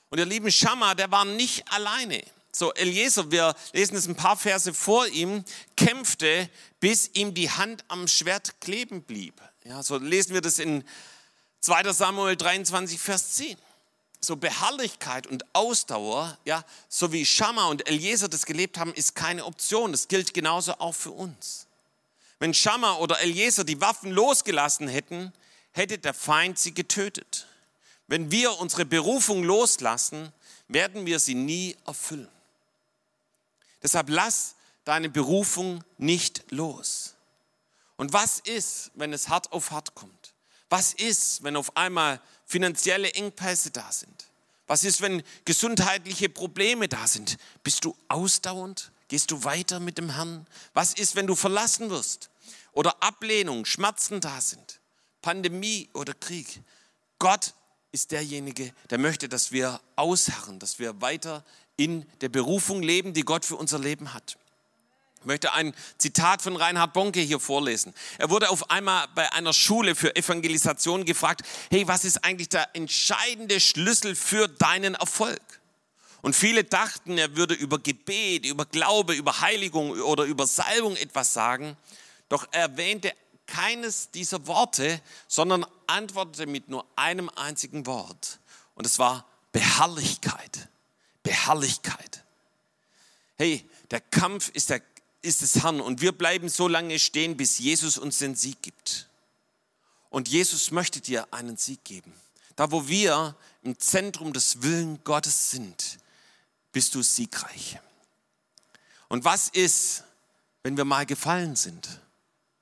Und 0.09 0.19
ihr 0.19 0.25
lieben 0.25 0.51
Schammer, 0.51 0.95
der 0.95 1.11
war 1.11 1.25
nicht 1.25 1.71
alleine. 1.71 2.21
So, 2.51 2.73
Eliezer, 2.73 3.31
wir 3.31 3.55
lesen 3.71 3.95
es 3.95 4.07
ein 4.07 4.15
paar 4.15 4.35
Verse 4.35 4.73
vor 4.73 5.07
ihm, 5.07 5.45
kämpfte, 5.77 6.49
bis 6.81 7.09
ihm 7.13 7.33
die 7.33 7.49
Hand 7.49 7.85
am 7.87 8.07
Schwert 8.09 8.59
kleben 8.59 9.03
blieb. 9.03 9.41
Ja, 9.63 9.81
so 9.81 9.97
lesen 9.97 10.33
wir 10.33 10.41
das 10.41 10.59
in 10.59 10.83
2. 11.61 11.93
Samuel 11.93 12.35
23, 12.35 12.99
Vers 12.99 13.35
10. 13.35 13.57
So 14.23 14.35
Beharrlichkeit 14.35 15.25
und 15.25 15.43
Ausdauer, 15.53 16.37
ja, 16.45 16.63
so 16.87 17.11
wie 17.11 17.25
Schammer 17.25 17.69
und 17.69 17.87
Eliezer 17.89 18.29
das 18.29 18.45
gelebt 18.45 18.77
haben, 18.77 18.93
ist 18.93 19.15
keine 19.15 19.45
Option. 19.45 19.91
Das 19.91 20.07
gilt 20.07 20.33
genauso 20.33 20.73
auch 20.73 20.93
für 20.93 21.11
uns. 21.11 21.65
Wenn 22.37 22.53
Schammer 22.53 22.99
oder 22.99 23.19
Eliezer 23.19 23.63
die 23.63 23.81
Waffen 23.81 24.11
losgelassen 24.11 24.87
hätten, 24.87 25.33
hätte 25.71 25.97
der 25.97 26.13
Feind 26.13 26.59
sie 26.59 26.73
getötet. 26.73 27.47
Wenn 28.07 28.29
wir 28.29 28.59
unsere 28.59 28.85
Berufung 28.85 29.43
loslassen, 29.43 30.31
werden 30.67 31.05
wir 31.05 31.19
sie 31.19 31.35
nie 31.35 31.75
erfüllen. 31.87 32.29
Deshalb 33.81 34.09
lass 34.09 34.55
deine 34.83 35.09
Berufung 35.09 35.83
nicht 35.97 36.43
los. 36.51 37.15
Und 37.97 38.13
was 38.13 38.39
ist, 38.39 38.91
wenn 38.95 39.13
es 39.13 39.29
hart 39.29 39.51
auf 39.51 39.71
hart 39.71 39.95
kommt? 39.95 40.20
Was 40.71 40.93
ist, 40.93 41.43
wenn 41.43 41.57
auf 41.57 41.75
einmal 41.75 42.21
finanzielle 42.45 43.13
Engpässe 43.13 43.71
da 43.71 43.91
sind? 43.91 44.29
Was 44.67 44.85
ist, 44.85 45.01
wenn 45.01 45.21
gesundheitliche 45.43 46.29
Probleme 46.29 46.87
da 46.87 47.07
sind? 47.07 47.37
Bist 47.61 47.83
du 47.83 47.93
ausdauernd? 48.07 48.93
Gehst 49.09 49.31
du 49.31 49.43
weiter 49.43 49.81
mit 49.81 49.97
dem 49.97 50.11
Herrn? 50.11 50.47
Was 50.73 50.93
ist, 50.93 51.17
wenn 51.17 51.27
du 51.27 51.35
verlassen 51.35 51.89
wirst? 51.89 52.29
Oder 52.71 53.03
Ablehnung, 53.03 53.65
Schmerzen 53.65 54.21
da 54.21 54.39
sind? 54.39 54.79
Pandemie 55.21 55.89
oder 55.91 56.13
Krieg? 56.13 56.61
Gott 57.19 57.53
ist 57.91 58.11
derjenige, 58.11 58.73
der 58.89 58.97
möchte, 58.97 59.27
dass 59.27 59.51
wir 59.51 59.81
ausharren, 59.97 60.57
dass 60.59 60.79
wir 60.79 61.01
weiter 61.01 61.43
in 61.75 62.05
der 62.21 62.29
Berufung 62.29 62.81
leben, 62.81 63.13
die 63.13 63.25
Gott 63.25 63.43
für 63.43 63.57
unser 63.57 63.77
Leben 63.77 64.13
hat. 64.13 64.37
Ich 65.21 65.27
möchte 65.27 65.53
ein 65.53 65.75
Zitat 65.99 66.41
von 66.41 66.55
Reinhard 66.55 66.93
Bonke 66.93 67.19
hier 67.19 67.39
vorlesen. 67.39 67.93
Er 68.17 68.31
wurde 68.31 68.49
auf 68.49 68.71
einmal 68.71 69.07
bei 69.13 69.31
einer 69.33 69.53
Schule 69.53 69.93
für 69.93 70.15
Evangelisation 70.15 71.05
gefragt, 71.05 71.43
hey, 71.69 71.87
was 71.87 72.05
ist 72.05 72.25
eigentlich 72.25 72.49
der 72.49 72.75
entscheidende 72.75 73.59
Schlüssel 73.59 74.15
für 74.15 74.47
deinen 74.47 74.95
Erfolg? 74.95 75.39
Und 76.23 76.35
viele 76.35 76.63
dachten, 76.63 77.19
er 77.19 77.35
würde 77.35 77.53
über 77.53 77.77
Gebet, 77.77 78.47
über 78.47 78.65
Glaube, 78.65 79.13
über 79.13 79.41
Heiligung 79.41 79.91
oder 79.91 80.23
über 80.23 80.47
Salbung 80.47 80.95
etwas 80.95 81.33
sagen. 81.33 81.77
Doch 82.27 82.47
er 82.49 82.61
erwähnte 82.61 83.13
keines 83.45 84.09
dieser 84.09 84.47
Worte, 84.47 85.01
sondern 85.27 85.67
antwortete 85.85 86.47
mit 86.47 86.67
nur 86.67 86.83
einem 86.95 87.29
einzigen 87.29 87.85
Wort. 87.85 88.39
Und 88.73 88.87
es 88.87 88.97
war 88.97 89.27
Beharrlichkeit. 89.51 90.67
Beharrlichkeit. 91.21 92.23
Hey, 93.37 93.69
der 93.91 94.01
Kampf 94.01 94.49
ist 94.49 94.69
der 94.69 94.81
ist 95.21 95.41
des 95.41 95.63
Herrn 95.63 95.81
und 95.81 96.01
wir 96.01 96.11
bleiben 96.11 96.49
so 96.49 96.67
lange 96.67 96.99
stehen, 96.99 97.37
bis 97.37 97.59
Jesus 97.59 97.97
uns 97.97 98.17
den 98.19 98.35
Sieg 98.35 98.61
gibt. 98.61 99.07
Und 100.09 100.27
Jesus 100.27 100.71
möchte 100.71 100.99
dir 100.99 101.27
einen 101.31 101.57
Sieg 101.57 101.83
geben. 101.83 102.13
Da, 102.55 102.71
wo 102.71 102.87
wir 102.87 103.35
im 103.63 103.79
Zentrum 103.79 104.33
des 104.33 104.61
Willen 104.61 105.03
Gottes 105.03 105.51
sind, 105.51 105.99
bist 106.71 106.95
du 106.95 107.01
siegreich. 107.01 107.79
Und 109.07 109.23
was 109.23 109.49
ist, 109.49 110.03
wenn 110.63 110.77
wir 110.77 110.85
mal 110.85 111.05
gefallen 111.05 111.55
sind? 111.55 112.01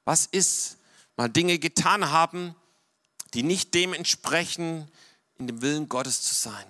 Was 0.05 0.25
ist, 0.25 0.77
mal 1.15 1.29
Dinge 1.29 1.59
getan 1.59 2.11
haben, 2.11 2.55
die 3.33 3.43
nicht 3.43 3.73
dem 3.73 3.93
entsprechen, 3.93 4.89
in 5.37 5.47
dem 5.47 5.61
Willen 5.61 5.89
Gottes 5.89 6.21
zu 6.21 6.33
sein? 6.33 6.65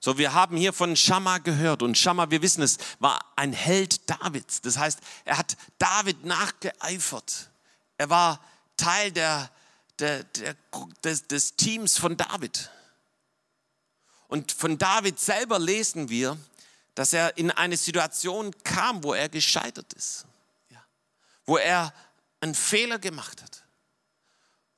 So, 0.00 0.16
wir 0.16 0.32
haben 0.32 0.56
hier 0.56 0.72
von 0.72 0.94
Schamma 0.94 1.38
gehört 1.38 1.82
und 1.82 1.98
Schamma, 1.98 2.30
wir 2.30 2.40
wissen 2.40 2.62
es, 2.62 2.78
war 3.00 3.20
ein 3.34 3.52
Held 3.52 4.08
Davids. 4.08 4.60
Das 4.60 4.78
heißt, 4.78 5.00
er 5.24 5.38
hat 5.38 5.56
David 5.78 6.24
nachgeeifert. 6.24 7.50
Er 7.96 8.08
war 8.08 8.40
Teil 8.76 9.10
der, 9.10 9.50
der, 9.98 10.22
der, 10.22 10.54
des, 11.02 11.26
des 11.26 11.56
Teams 11.56 11.98
von 11.98 12.16
David. 12.16 12.70
Und 14.28 14.52
von 14.52 14.78
David 14.78 15.18
selber 15.18 15.58
lesen 15.58 16.08
wir, 16.08 16.38
dass 16.94 17.12
er 17.12 17.36
in 17.36 17.50
eine 17.50 17.76
Situation 17.76 18.54
kam, 18.62 19.02
wo 19.02 19.14
er 19.14 19.28
gescheitert 19.28 19.92
ist, 19.94 20.26
ja. 20.70 20.84
wo 21.44 21.56
er 21.56 21.92
einen 22.40 22.54
Fehler 22.54 22.98
gemacht 22.98 23.42
hat, 23.42 23.64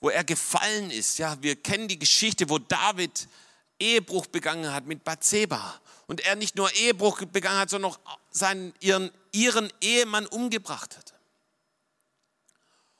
wo 0.01 0.09
er 0.09 0.25
gefallen 0.25 0.91
ist. 0.91 1.19
Ja, 1.19 1.37
wir 1.43 1.57
kennen 1.57 1.89
die 1.89 1.99
Geschichte, 1.99 2.49
wo 2.49 2.59
David 2.59 3.29
Ehebruch 3.81 4.27
begangen 4.27 4.73
hat 4.73 4.87
mit 4.87 5.05
Bathseba 5.05 5.81
und 6.07 6.21
er 6.21 6.37
nicht 6.37 6.57
nur 6.57 6.73
Ehebruch 6.75 7.25
begangen 7.27 7.59
hat, 7.59 7.71
sondern 7.71 7.93
auch 7.93 7.99
seinen, 8.31 8.75
ihren, 8.81 9.11
ihren 9.33 9.73
Ehemann 9.81 10.27
umgebracht 10.27 10.97
hat. 10.97 11.15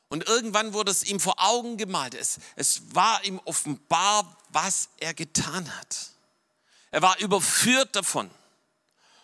Und 0.09 0.27
irgendwann 0.27 0.73
wurde 0.73 0.91
es 0.91 1.05
ihm 1.05 1.21
vor 1.21 1.35
Augen 1.39 1.77
gemalt. 1.77 2.15
Es, 2.15 2.39
es 2.57 2.95
war 2.95 3.25
ihm 3.25 3.41
offenbar, 3.45 4.37
was 4.49 4.89
er 4.99 5.15
getan 5.15 5.77
hat. 5.79 6.11
Er 6.91 7.03
war 7.03 7.19
überführt 7.21 7.95
davon. 7.95 8.29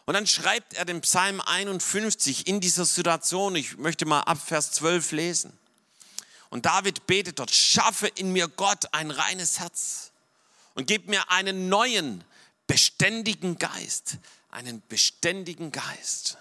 Und 0.04 0.14
dann 0.14 0.28
schreibt 0.28 0.74
er 0.74 0.84
den 0.84 1.00
Psalm 1.00 1.40
51 1.40 2.46
in 2.46 2.60
dieser 2.60 2.84
Situation. 2.84 3.56
Ich 3.56 3.76
möchte 3.78 4.06
mal 4.06 4.20
ab 4.20 4.38
Vers 4.38 4.70
12 4.72 5.10
lesen. 5.10 5.58
Und 6.50 6.66
David 6.66 7.08
betet 7.08 7.40
dort, 7.40 7.50
schaffe 7.50 8.06
in 8.06 8.32
mir 8.32 8.46
Gott 8.46 8.94
ein 8.94 9.10
reines 9.10 9.58
Herz 9.58 10.12
und 10.76 10.86
gib 10.86 11.08
mir 11.08 11.30
einen 11.30 11.68
neuen, 11.68 12.22
beständigen 12.68 13.58
Geist, 13.58 14.18
einen 14.50 14.82
beständigen 14.88 15.72
Geist. 15.72 16.38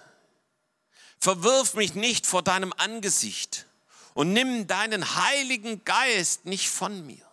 Verwirf 1.18 1.74
mich 1.74 1.94
nicht 1.94 2.26
vor 2.26 2.42
deinem 2.42 2.72
Angesicht 2.76 3.66
und 4.14 4.32
nimm 4.32 4.66
deinen 4.66 5.16
heiligen 5.16 5.84
Geist 5.84 6.44
nicht 6.44 6.68
von 6.68 7.04
mir. 7.06 7.24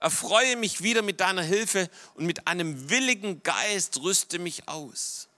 Erfreue 0.00 0.56
mich 0.56 0.82
wieder 0.82 1.02
mit 1.02 1.20
deiner 1.20 1.42
Hilfe 1.42 1.90
und 2.14 2.24
mit 2.24 2.46
einem 2.46 2.88
willigen 2.88 3.42
Geist 3.42 4.00
rüste 4.00 4.38
mich 4.38 4.68
aus. 4.68 5.28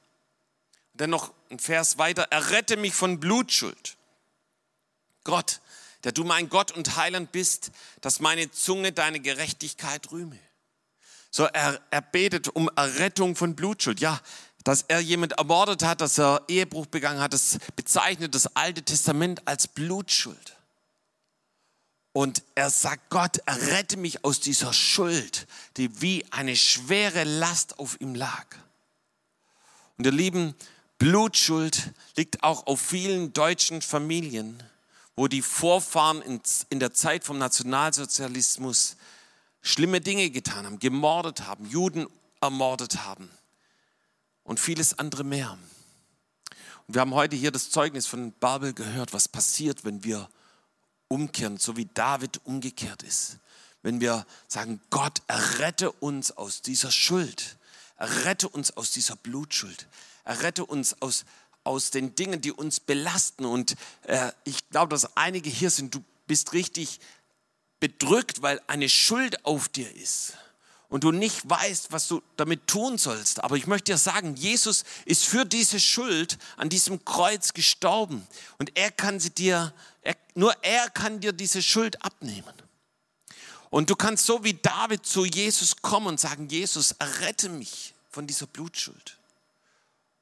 Und 0.93 1.01
dann 1.01 1.11
noch 1.11 1.33
ein 1.51 1.59
Vers 1.59 1.97
weiter, 1.97 2.25
errette 2.31 2.77
mich 2.77 2.95
von 2.95 3.19
Blutschuld. 3.19 3.97
Gott, 5.25 5.61
der 6.05 6.13
du 6.13 6.25
mein 6.25 6.51
Gott 6.51 6.73
und 6.73 6.97
Heiland 6.97 7.33
bist, 7.33 7.71
dass 8.03 8.21
meine 8.21 8.51
Zunge 8.51 8.93
deine 8.93 9.21
Gerechtigkeit 9.21 10.11
rühme. 10.13 10.39
So, 11.31 11.45
er, 11.45 11.81
er 11.91 12.03
betet 12.03 12.49
um 12.49 12.69
Errettung 12.75 13.37
von 13.37 13.55
Blutschuld. 13.55 14.01
Ja, 14.01 14.21
dass 14.65 14.83
er 14.89 15.01
jemand 15.01 15.33
ermordet 15.33 15.83
hat, 15.83 16.01
dass 16.01 16.19
er 16.19 16.43
Ehebruch 16.49 16.87
begangen 16.87 17.21
hat, 17.21 17.33
das 17.33 17.59
bezeichnet 17.77 18.35
das 18.35 18.57
Alte 18.57 18.83
Testament 18.83 19.47
als 19.47 19.69
Blutschuld. 19.69 20.57
Und 22.13 22.43
er 22.57 22.71
sagt, 22.71 23.09
Gott, 23.11 23.39
errette 23.47 23.97
mich 23.97 24.25
aus 24.25 24.41
dieser 24.41 24.73
Schuld, 24.73 25.47
die 25.77 26.03
wie 26.03 26.25
eine 26.33 26.57
schwere 26.57 27.25
Last 27.25 27.79
auf 27.79 28.01
ihm 28.01 28.15
lag. 28.15 28.47
Und 29.97 30.07
ihr 30.07 30.13
Lieben, 30.13 30.55
Blutschuld 30.99 31.93
liegt 32.17 32.43
auch 32.43 32.67
auf 32.67 32.81
vielen 32.81 33.33
deutschen 33.33 33.81
Familien, 33.81 34.63
wo 35.15 35.29
die 35.29 35.43
Vorfahren 35.43 36.23
in 36.69 36.81
der 36.81 36.93
Zeit 36.93 37.25
vom 37.25 37.39
Nationalsozialismus 37.39 38.97
schlimme 39.63 40.01
Dinge 40.01 40.31
getan 40.31 40.67
haben, 40.67 40.79
gemordet 40.79 41.47
haben, 41.47 41.67
Juden 41.67 42.07
ermordet 42.41 43.05
haben 43.05 43.31
und 44.43 44.61
vieles 44.61 44.99
andere 44.99 45.25
mehr. 45.25 45.59
Und 46.87 46.95
wir 46.95 47.01
haben 47.01 47.15
heute 47.15 47.37
hier 47.37 47.53
das 47.53 47.71
Zeugnis 47.71 48.07
von 48.07 48.33
Babel 48.33 48.73
gehört, 48.73 49.13
was 49.13 49.29
passiert, 49.29 49.85
wenn 49.85 50.03
wir 50.03 50.29
umkehren, 51.09 51.57
so 51.59 51.77
wie 51.77 51.87
David 51.87 52.41
umgekehrt 52.45 53.03
ist. 53.03 53.39
Wenn 53.83 54.01
wir 54.01 54.27
sagen, 54.49 54.81
Gott, 54.91 55.23
errette 55.27 55.91
uns 55.93 56.33
aus 56.33 56.63
dieser 56.63 56.91
Schuld, 56.91 57.57
errette 57.97 58.49
uns 58.49 58.77
aus 58.77 58.91
dieser 58.91 59.17
Blutschuld, 59.17 59.87
errette 60.25 60.65
uns 60.65 61.01
aus, 61.01 61.25
aus 61.65 61.91
den 61.91 62.15
Dingen, 62.15 62.41
die 62.41 62.53
uns 62.53 62.81
belasten. 62.81 63.45
Und 63.45 63.77
äh, 64.05 64.33
ich 64.45 64.69
glaube, 64.71 64.91
dass 64.91 65.17
einige 65.17 65.49
hier 65.49 65.71
sind, 65.71 65.95
du 65.95 66.05
bist 66.27 66.53
richtig 66.53 67.01
bedrückt, 67.81 68.43
weil 68.43 68.61
eine 68.67 68.89
Schuld 68.89 69.45
auf 69.45 69.69
dir 69.69 69.95
ist 69.97 70.35
und 70.91 71.05
du 71.05 71.13
nicht 71.13 71.49
weißt, 71.49 71.93
was 71.93 72.09
du 72.09 72.21
damit 72.37 72.67
tun 72.67 72.99
sollst. 72.99 73.43
Aber 73.43 73.57
ich 73.57 73.67
möchte 73.67 73.93
dir 73.93 73.99
sagen, 73.99 74.35
Jesus 74.35 74.85
ist 75.07 75.25
für 75.25 75.47
diese 75.47 75.81
Schuld 75.81 76.37
an 76.57 76.69
diesem 76.69 77.05
Kreuz 77.05 77.55
gestorben 77.55 78.27
und 78.59 78.77
er 78.77 78.91
kann 78.91 79.19
sie 79.19 79.31
dir, 79.31 79.73
er, 80.03 80.17
nur 80.35 80.53
er 80.63 80.91
kann 80.91 81.21
dir 81.21 81.33
diese 81.33 81.63
Schuld 81.63 82.05
abnehmen. 82.05 82.53
Und 83.71 83.89
du 83.89 83.95
kannst 83.95 84.27
so 84.27 84.43
wie 84.43 84.55
David 84.55 85.07
zu 85.07 85.25
Jesus 85.25 85.77
kommen 85.81 86.09
und 86.09 86.21
sagen, 86.21 86.49
Jesus, 86.49 86.93
errette 86.93 87.49
mich 87.49 87.95
von 88.11 88.27
dieser 88.27 88.49
Blutschuld. 88.49 89.17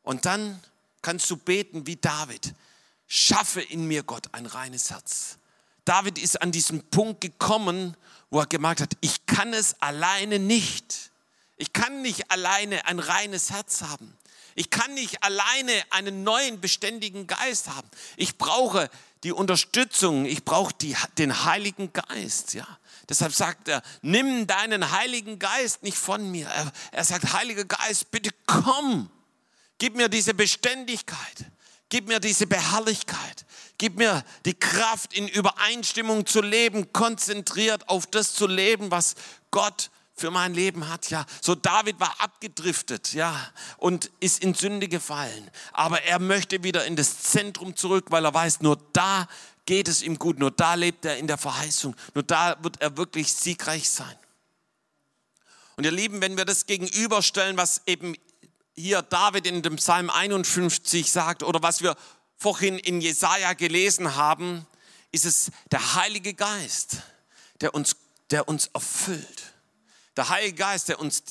Und 0.03 0.27
dann 0.27 0.63
kannst 1.01 1.31
du 1.31 1.37
beten 1.39 1.87
wie 1.87 1.97
David, 1.97 2.55
schaffe 3.07 3.63
in 3.63 3.87
mir 3.89 4.03
Gott 4.03 4.29
ein 4.33 4.45
reines 4.45 4.91
Herz. 4.91 5.39
David 5.89 6.19
ist 6.19 6.43
an 6.43 6.53
diesen 6.53 6.83
Punkt 6.91 7.23
gekommen, 7.23 7.97
wo 8.29 8.41
er 8.41 8.47
gemerkt 8.47 8.83
hat, 8.83 8.93
ich 9.01 9.25
kann 9.25 9.55
es 9.55 9.81
alleine 9.81 10.39
nicht. 10.39 11.11
Ich 11.57 11.73
kann 11.73 12.03
nicht 12.03 12.31
alleine 12.31 12.85
ein 12.85 12.99
reines 12.99 13.51
Herz 13.51 13.81
haben. 13.81 14.15
Ich 14.55 14.69
kann 14.69 14.93
nicht 14.93 15.23
alleine 15.23 15.73
einen 15.89 16.25
neuen, 16.25 16.61
beständigen 16.61 17.27
Geist 17.27 17.71
haben. 17.71 17.89
Ich 18.19 18.37
brauche 18.37 18.91
die 19.25 19.33
Unterstützung, 19.33 20.27
ich 20.27 20.45
brauche 20.45 20.75
die, 20.75 20.95
den 21.17 21.47
Heiligen 21.47 21.91
Geist. 21.95 22.53
Ja. 22.53 22.67
Deshalb 23.09 23.33
sagt 23.33 23.69
er, 23.69 23.83
nimm 24.03 24.47
deinen 24.47 24.91
Heiligen 24.93 25.39
Geist 25.39 25.83
nicht 25.83 25.97
von 25.97 26.31
mir. 26.31 26.49
Er, 26.49 26.71
er 26.93 27.05
sagt, 27.05 27.33
Heiliger 27.33 27.65
Geist, 27.65 28.11
bitte 28.11 28.29
komm, 28.45 29.09
gib 29.79 29.97
mir 29.97 30.11
diese 30.11 30.35
Beständigkeit. 30.35 31.47
Gib 31.89 32.07
mir 32.07 32.21
diese 32.21 32.47
Beharrlichkeit. 32.47 33.47
Gib 33.79 33.97
mir 33.97 34.25
die 34.45 34.55
Kraft, 34.55 35.15
in 35.15 35.29
Übereinstimmung 35.29 36.27
zu 36.27 36.43
leben, 36.43 36.93
konzentriert 36.93 37.89
auf 37.89 38.07
das 38.07 38.35
zu 38.35 38.47
leben, 38.47 38.91
was 38.91 39.15
Gott 39.53 39.91
für 40.19 40.31
mein 40.33 40.53
Leben 40.53 40.89
hat. 40.89 41.11
Ja, 41.11 41.25
so 41.41 41.55
David 41.55 42.01
war 42.01 42.15
abgedriftet, 42.19 43.13
ja, 43.13 43.35
und 43.77 44.11
ist 44.19 44.43
in 44.43 44.55
Sünde 44.55 44.89
gefallen. 44.89 45.51
Aber 45.73 46.03
er 46.03 46.19
möchte 46.19 46.65
wieder 46.65 46.85
in 46.87 46.97
das 46.97 47.23
Zentrum 47.23 47.77
zurück, 47.77 48.07
weil 48.11 48.25
er 48.25 48.35
weiß, 48.35 48.61
nur 48.61 48.79
da 48.93 49.29
geht 49.65 49.87
es 49.87 50.03
ihm 50.03 50.19
gut, 50.19 50.39
nur 50.39 50.51
da 50.51 50.75
lebt 50.75 51.05
er 51.05 51.19
in 51.19 51.27
der 51.27 51.39
Verheißung, 51.39 51.95
nur 52.15 52.25
da 52.25 52.57
wird 52.63 52.81
er 52.81 52.97
wirklich 52.97 53.33
siegreich 53.33 53.89
sein. 53.89 54.17
Und 55.77 55.85
ihr 55.85 55.93
Lieben, 55.93 56.21
wenn 56.21 56.37
wir 56.37 56.45
das 56.45 56.67
gegenüberstellen, 56.67 57.57
was 57.57 57.83
eben 57.87 58.17
hier 58.75 59.03
David 59.03 59.47
in 59.47 59.63
dem 59.63 59.77
Psalm 59.77 60.11
51 60.11 61.11
sagt 61.11 61.43
oder 61.43 61.63
was 61.63 61.83
wir 61.83 61.97
vorhin 62.39 62.79
in 62.79 63.01
Jesaja 63.01 63.53
gelesen 63.53 64.15
haben, 64.15 64.67
ist 65.13 65.25
es 65.25 65.51
der 65.71 65.95
Heilige 65.95 66.35
Geist, 66.35 66.99
der 67.61 67.75
uns, 67.75 67.97
der 68.31 68.49
uns 68.49 68.69
erfüllt. 68.69 69.55
Der 70.17 70.29
Heilige 70.29 70.55
Geist, 70.55 70.89
der 70.89 71.01
uns 71.01 71.23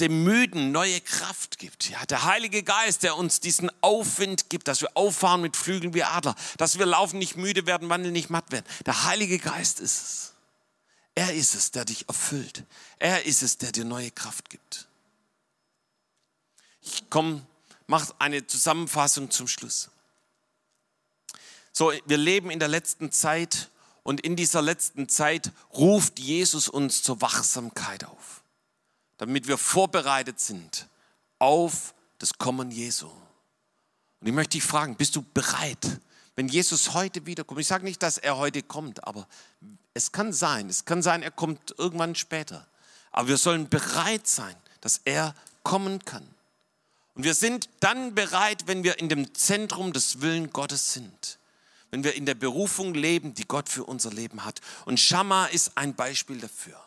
dem 0.00 0.24
Müden 0.24 0.72
neue 0.72 1.00
Kraft 1.00 1.58
gibt. 1.58 1.88
Ja, 1.88 2.04
der 2.06 2.24
Heilige 2.24 2.62
Geist, 2.62 3.02
der 3.02 3.16
uns 3.16 3.40
diesen 3.40 3.70
Aufwind 3.82 4.50
gibt, 4.50 4.68
dass 4.68 4.80
wir 4.80 4.96
auffahren 4.96 5.42
mit 5.42 5.56
Flügeln 5.56 5.94
wie 5.94 6.02
Adler, 6.02 6.34
dass 6.56 6.78
wir 6.78 6.86
laufen, 6.86 7.18
nicht 7.18 7.36
müde 7.36 7.66
werden, 7.66 7.88
wandeln, 7.88 8.12
nicht 8.12 8.30
matt 8.30 8.50
werden. 8.50 8.66
Der 8.86 9.04
Heilige 9.04 9.38
Geist 9.38 9.80
ist 9.80 10.02
es. 10.02 10.32
Er 11.14 11.34
ist 11.34 11.54
es, 11.54 11.72
der 11.72 11.84
dich 11.84 12.08
erfüllt. 12.08 12.64
Er 12.98 13.26
ist 13.26 13.42
es, 13.42 13.58
der 13.58 13.70
dir 13.70 13.84
neue 13.84 14.10
Kraft 14.10 14.48
gibt. 14.48 14.88
Ich 16.80 17.08
komme, 17.10 17.46
mache 17.92 18.14
eine 18.18 18.46
Zusammenfassung 18.46 19.30
zum 19.30 19.46
Schluss. 19.46 19.90
So, 21.72 21.92
wir 22.06 22.16
leben 22.16 22.50
in 22.50 22.58
der 22.58 22.68
letzten 22.68 23.12
Zeit 23.12 23.68
und 24.02 24.22
in 24.22 24.34
dieser 24.34 24.62
letzten 24.62 25.10
Zeit 25.10 25.52
ruft 25.74 26.18
Jesus 26.18 26.70
uns 26.70 27.02
zur 27.02 27.20
Wachsamkeit 27.20 28.04
auf, 28.04 28.42
damit 29.18 29.46
wir 29.46 29.58
vorbereitet 29.58 30.40
sind 30.40 30.88
auf 31.38 31.92
das 32.16 32.38
Kommen 32.38 32.70
Jesu. 32.70 33.08
Und 34.20 34.26
ich 34.26 34.32
möchte 34.32 34.52
dich 34.52 34.64
fragen, 34.64 34.96
bist 34.96 35.14
du 35.14 35.20
bereit, 35.20 36.00
wenn 36.34 36.48
Jesus 36.48 36.94
heute 36.94 37.26
wiederkommt? 37.26 37.60
Ich 37.60 37.66
sage 37.66 37.84
nicht, 37.84 38.02
dass 38.02 38.16
er 38.16 38.38
heute 38.38 38.62
kommt, 38.62 39.06
aber 39.06 39.28
es 39.92 40.12
kann 40.12 40.32
sein, 40.32 40.70
es 40.70 40.86
kann 40.86 41.02
sein, 41.02 41.22
er 41.22 41.30
kommt 41.30 41.74
irgendwann 41.76 42.14
später. 42.14 42.66
Aber 43.10 43.28
wir 43.28 43.36
sollen 43.36 43.68
bereit 43.68 44.26
sein, 44.26 44.56
dass 44.80 45.02
er 45.04 45.34
kommen 45.62 46.02
kann. 46.06 46.26
Und 47.14 47.24
wir 47.24 47.34
sind 47.34 47.68
dann 47.80 48.14
bereit, 48.14 48.64
wenn 48.66 48.84
wir 48.84 48.98
in 48.98 49.08
dem 49.08 49.34
Zentrum 49.34 49.92
des 49.92 50.20
Willen 50.20 50.50
Gottes 50.50 50.94
sind. 50.94 51.38
Wenn 51.90 52.04
wir 52.04 52.14
in 52.14 52.24
der 52.24 52.34
Berufung 52.34 52.94
leben, 52.94 53.34
die 53.34 53.46
Gott 53.46 53.68
für 53.68 53.84
unser 53.84 54.10
Leben 54.10 54.44
hat. 54.44 54.60
Und 54.86 54.98
Schamma 54.98 55.46
ist 55.46 55.72
ein 55.76 55.94
Beispiel 55.94 56.38
dafür. 56.38 56.80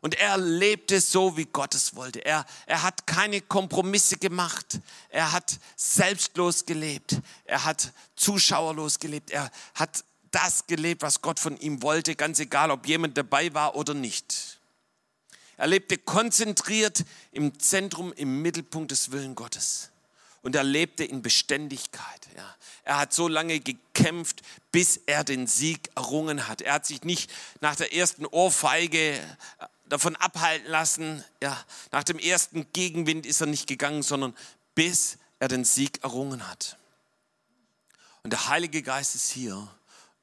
Und 0.00 0.14
er 0.14 0.36
lebte 0.36 1.00
so, 1.00 1.36
wie 1.36 1.46
Gott 1.46 1.74
es 1.74 1.94
wollte. 1.94 2.24
Er, 2.24 2.44
er 2.66 2.82
hat 2.82 3.06
keine 3.06 3.40
Kompromisse 3.40 4.16
gemacht. 4.16 4.80
Er 5.10 5.32
hat 5.32 5.58
selbstlos 5.76 6.66
gelebt. 6.66 7.20
Er 7.44 7.64
hat 7.64 7.92
zuschauerlos 8.16 8.98
gelebt. 8.98 9.30
Er 9.30 9.50
hat 9.74 10.04
das 10.30 10.66
gelebt, 10.66 11.02
was 11.02 11.22
Gott 11.22 11.40
von 11.40 11.56
ihm 11.56 11.82
wollte, 11.82 12.14
ganz 12.14 12.38
egal, 12.38 12.70
ob 12.70 12.86
jemand 12.86 13.16
dabei 13.16 13.52
war 13.54 13.76
oder 13.76 13.94
nicht. 13.94 14.57
Er 15.58 15.66
lebte 15.66 15.98
konzentriert 15.98 17.04
im 17.32 17.58
Zentrum, 17.58 18.12
im 18.14 18.40
Mittelpunkt 18.40 18.92
des 18.92 19.10
Willen 19.10 19.34
Gottes. 19.34 19.90
Und 20.42 20.54
er 20.54 20.62
lebte 20.62 21.04
in 21.04 21.20
Beständigkeit. 21.20 22.28
Ja. 22.36 22.56
Er 22.84 22.98
hat 22.98 23.12
so 23.12 23.26
lange 23.26 23.58
gekämpft, 23.58 24.40
bis 24.70 25.00
er 25.06 25.24
den 25.24 25.48
Sieg 25.48 25.90
errungen 25.96 26.46
hat. 26.46 26.62
Er 26.62 26.74
hat 26.74 26.86
sich 26.86 27.02
nicht 27.02 27.30
nach 27.60 27.74
der 27.74 27.92
ersten 27.92 28.24
Ohrfeige 28.24 29.14
äh, 29.16 29.20
davon 29.88 30.14
abhalten 30.16 30.70
lassen. 30.70 31.24
Ja. 31.42 31.62
Nach 31.90 32.04
dem 32.04 32.20
ersten 32.20 32.66
Gegenwind 32.72 33.26
ist 33.26 33.40
er 33.40 33.48
nicht 33.48 33.66
gegangen, 33.66 34.04
sondern 34.04 34.34
bis 34.76 35.18
er 35.40 35.48
den 35.48 35.64
Sieg 35.64 36.04
errungen 36.04 36.48
hat. 36.48 36.78
Und 38.22 38.32
der 38.32 38.48
Heilige 38.48 38.82
Geist 38.82 39.16
ist 39.16 39.30
hier. 39.30 39.68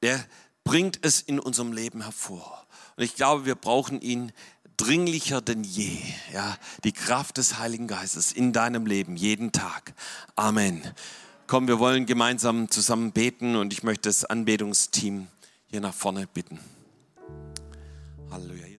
Der 0.00 0.24
bringt 0.64 1.04
es 1.04 1.20
in 1.20 1.38
unserem 1.38 1.72
Leben 1.72 2.02
hervor. 2.02 2.66
Und 2.96 3.04
ich 3.04 3.14
glaube, 3.14 3.44
wir 3.44 3.54
brauchen 3.54 4.00
ihn 4.00 4.32
dringlicher 4.76 5.40
denn 5.40 5.64
je. 5.64 5.98
Ja, 6.32 6.56
die 6.84 6.92
Kraft 6.92 7.38
des 7.38 7.58
Heiligen 7.58 7.86
Geistes 7.86 8.32
in 8.32 8.52
deinem 8.52 8.86
Leben 8.86 9.16
jeden 9.16 9.52
Tag. 9.52 9.94
Amen. 10.34 10.82
Komm, 11.46 11.68
wir 11.68 11.78
wollen 11.78 12.06
gemeinsam 12.06 12.70
zusammen 12.70 13.12
beten 13.12 13.56
und 13.56 13.72
ich 13.72 13.82
möchte 13.82 14.08
das 14.08 14.24
Anbetungsteam 14.24 15.28
hier 15.68 15.80
nach 15.80 15.94
vorne 15.94 16.26
bitten. 16.26 16.58
Halleluja. 18.30 18.66